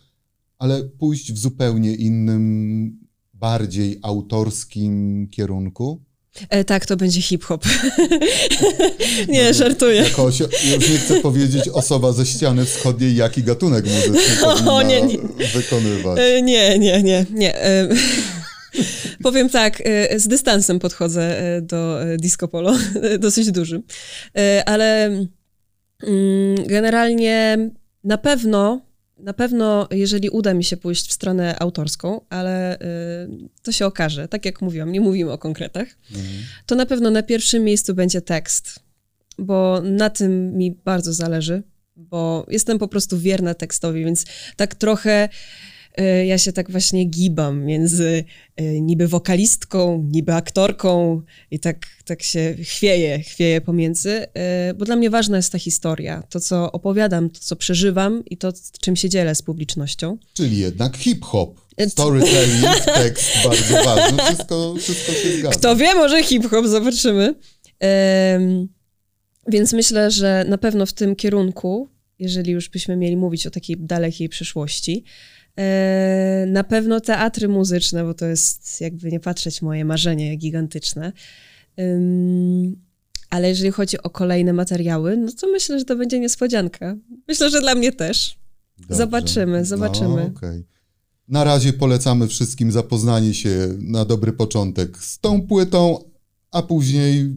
ale 0.58 0.82
pójść 0.82 1.32
w 1.32 1.38
zupełnie 1.38 1.94
innym, 1.94 2.98
bardziej 3.34 3.98
autorskim 4.02 5.28
kierunku. 5.30 6.00
E, 6.48 6.64
tak, 6.64 6.86
to 6.86 6.96
będzie 6.96 7.22
hip-hop. 7.22 7.64
nie, 9.28 9.44
no, 9.44 9.54
żartuję. 9.54 10.02
Jako, 10.02 10.26
już 10.26 10.90
nie 10.90 10.98
chcę 10.98 11.20
powiedzieć 11.20 11.68
osoba 11.68 12.12
ze 12.12 12.26
ściany 12.26 12.64
wschodniej, 12.64 13.16
jaki 13.16 13.42
gatunek 13.42 13.84
muzyczny 13.84 14.46
o, 14.72 14.82
nie, 14.82 15.02
nie. 15.02 15.18
wykonywać. 15.54 16.18
E, 16.18 16.42
nie, 16.42 16.78
nie, 16.78 17.02
nie, 17.02 17.26
nie. 17.30 17.64
E, 17.64 17.88
Powiem 19.22 19.48
tak, 19.48 19.82
e, 19.84 20.18
z 20.20 20.28
dystansem 20.28 20.78
podchodzę 20.78 21.38
e, 21.38 21.62
do 21.62 22.02
e, 22.02 22.16
disco 22.16 22.48
polo, 22.48 22.76
dosyć 23.18 23.52
dużym. 23.52 23.82
Ale 24.66 25.06
mm, 25.06 26.66
generalnie 26.66 27.58
na 28.04 28.18
pewno, 28.18 28.80
na 29.18 29.32
pewno, 29.32 29.88
jeżeli 29.90 30.30
uda 30.30 30.54
mi 30.54 30.64
się 30.64 30.76
pójść 30.76 31.08
w 31.08 31.12
stronę 31.12 31.58
autorską, 31.58 32.20
ale 32.30 32.78
to 33.62 33.72
się 33.72 33.86
okaże, 33.86 34.28
tak 34.28 34.44
jak 34.44 34.62
mówiłam, 34.62 34.92
nie 34.92 35.00
mówimy 35.00 35.32
o 35.32 35.38
konkretach, 35.38 35.88
mhm. 36.10 36.26
to 36.66 36.74
na 36.74 36.86
pewno 36.86 37.10
na 37.10 37.22
pierwszym 37.22 37.64
miejscu 37.64 37.94
będzie 37.94 38.20
tekst, 38.20 38.80
bo 39.38 39.80
na 39.80 40.10
tym 40.10 40.56
mi 40.58 40.70
bardzo 40.70 41.12
zależy, 41.12 41.62
bo 41.96 42.46
jestem 42.48 42.78
po 42.78 42.88
prostu 42.88 43.18
wierna 43.18 43.54
tekstowi, 43.54 44.04
więc 44.04 44.24
tak 44.56 44.74
trochę 44.74 45.28
ja 46.26 46.38
się 46.38 46.52
tak 46.52 46.70
właśnie 46.70 47.04
gibam 47.04 47.64
między 47.64 48.24
e, 48.56 48.80
niby 48.80 49.08
wokalistką, 49.08 50.08
niby 50.10 50.34
aktorką 50.34 51.22
i 51.50 51.60
tak, 51.60 51.86
tak 52.04 52.22
się 52.22 52.56
chwieję, 52.62 53.18
chwieję 53.18 53.60
pomiędzy, 53.60 54.26
e, 54.34 54.74
bo 54.74 54.84
dla 54.84 54.96
mnie 54.96 55.10
ważna 55.10 55.36
jest 55.36 55.52
ta 55.52 55.58
historia, 55.58 56.22
to 56.30 56.40
co 56.40 56.72
opowiadam, 56.72 57.30
to 57.30 57.40
co 57.40 57.56
przeżywam 57.56 58.24
i 58.24 58.36
to 58.36 58.52
czym 58.80 58.96
się 58.96 59.08
dzielę 59.08 59.34
z 59.34 59.42
publicznością. 59.42 60.18
Czyli 60.34 60.58
jednak 60.58 60.96
hip-hop. 60.96 61.60
Storytelling, 61.88 62.80
tekst 63.02 63.30
bardzo 63.44 63.84
ważny, 63.84 64.18
wszystko, 64.18 64.74
wszystko 64.78 65.12
się 65.12 65.38
zgadza. 65.38 65.58
Kto 65.58 65.76
wie, 65.76 65.94
może 65.94 66.22
hip-hop, 66.22 66.66
zobaczymy. 66.66 67.34
Więc 69.48 69.72
myślę, 69.72 70.10
że 70.10 70.44
na 70.48 70.58
pewno 70.58 70.86
w 70.86 70.92
tym 70.92 71.16
kierunku, 71.16 71.88
jeżeli 72.18 72.52
już 72.52 72.68
byśmy 72.68 72.96
mieli 72.96 73.16
mówić 73.16 73.46
o 73.46 73.50
takiej 73.50 73.76
dalekiej 73.78 74.28
przyszłości, 74.28 75.04
E, 75.41 75.41
na 76.46 76.64
pewno 76.64 77.00
teatry 77.00 77.48
muzyczne, 77.48 78.04
bo 78.04 78.14
to 78.14 78.26
jest 78.26 78.80
jakby 78.80 79.10
nie 79.10 79.20
patrzeć 79.20 79.62
moje 79.62 79.84
marzenie 79.84 80.36
gigantyczne. 80.36 81.12
Ale 83.30 83.48
jeżeli 83.48 83.70
chodzi 83.70 84.02
o 84.02 84.10
kolejne 84.10 84.52
materiały, 84.52 85.16
no 85.16 85.32
to 85.40 85.46
myślę, 85.46 85.78
że 85.78 85.84
to 85.84 85.96
będzie 85.96 86.20
niespodzianka. 86.20 86.96
Myślę, 87.28 87.50
że 87.50 87.60
dla 87.60 87.74
mnie 87.74 87.92
też. 87.92 88.38
Dobrze. 88.78 88.94
Zobaczymy, 88.94 89.64
zobaczymy. 89.64 90.08
No, 90.08 90.38
okay. 90.38 90.64
Na 91.28 91.44
razie 91.44 91.72
polecamy 91.72 92.28
wszystkim 92.28 92.72
zapoznanie 92.72 93.34
się 93.34 93.68
na 93.78 94.04
dobry 94.04 94.32
początek 94.32 94.98
z 94.98 95.18
tą 95.18 95.46
płytą, 95.46 96.10
a 96.50 96.62
później 96.62 97.36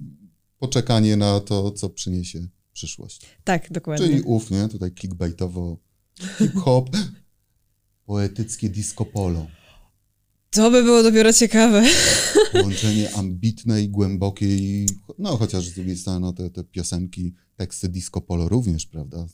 poczekanie 0.59 1.17
na 1.17 1.39
to, 1.39 1.71
co 1.71 1.89
przyniesie 1.89 2.47
przyszłość. 2.73 3.21
Tak, 3.43 3.71
dokładnie. 3.71 4.07
Czyli 4.07 4.21
ów, 4.21 4.51
nie? 4.51 4.67
Tutaj 4.67 4.91
clickbaitowo 4.99 5.77
hip-hop, 6.37 6.89
poetyckie 8.05 8.69
disco 8.69 9.05
polo. 9.05 9.47
To 10.51 10.71
by 10.71 10.83
było 10.83 11.03
dopiero 11.03 11.33
ciekawe. 11.33 11.83
Połączenie 12.51 13.15
ambitnej, 13.15 13.89
głębokiej, 13.89 14.89
no 15.19 15.37
chociaż 15.37 15.67
z 15.67 15.73
drugiej 15.73 15.97
strony 15.97 16.19
no, 16.19 16.33
te, 16.33 16.49
te 16.49 16.63
piosenki, 16.63 17.33
teksty 17.55 17.89
disco 17.89 18.21
polo 18.21 18.49
również, 18.49 18.85
prawda? 18.85 19.27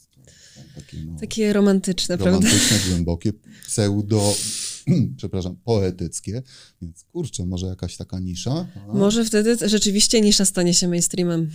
Takie, 0.76 0.98
no, 1.06 1.20
Takie 1.20 1.54
romantyczne, 1.54 2.18
romantyczne, 2.18 2.60
prawda? 2.60 2.90
głębokie, 2.90 3.34
pseudo, 3.68 4.36
przepraszam, 5.18 5.56
poetyckie. 5.64 6.44
Więc 6.82 7.04
kurczę, 7.04 7.46
może 7.46 7.68
jakaś 7.68 7.98
taka 7.98 8.20
nisza? 8.20 8.68
A? 8.90 8.94
Może 8.94 9.26
wtedy 9.26 9.70
rzeczywiście 9.70 10.22
nisza 10.22 10.46
stanie 10.46 10.74
się 10.74 10.88
mainstreamem. 10.88 11.50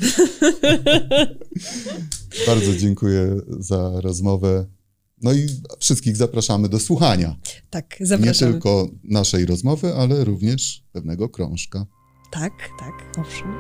Bardzo 2.47 2.77
dziękuję 2.77 3.37
za 3.59 4.01
rozmowę. 4.01 4.67
No 5.27 5.33
i 5.33 5.47
wszystkich 5.79 6.17
zapraszamy 6.17 6.69
do 6.69 6.81
słuchania. 6.81 7.37
Tak, 7.71 7.97
zapraszamy. 8.01 8.27
Nie 8.27 8.35
tylko 8.35 8.89
naszej 9.05 9.47
rozmowy, 9.47 9.95
ale 9.95 10.25
również 10.25 10.83
pewnego 10.93 11.29
krążka. 11.29 11.87
Tak, 12.31 12.53
tak, 12.81 13.19
owszem. 13.19 13.55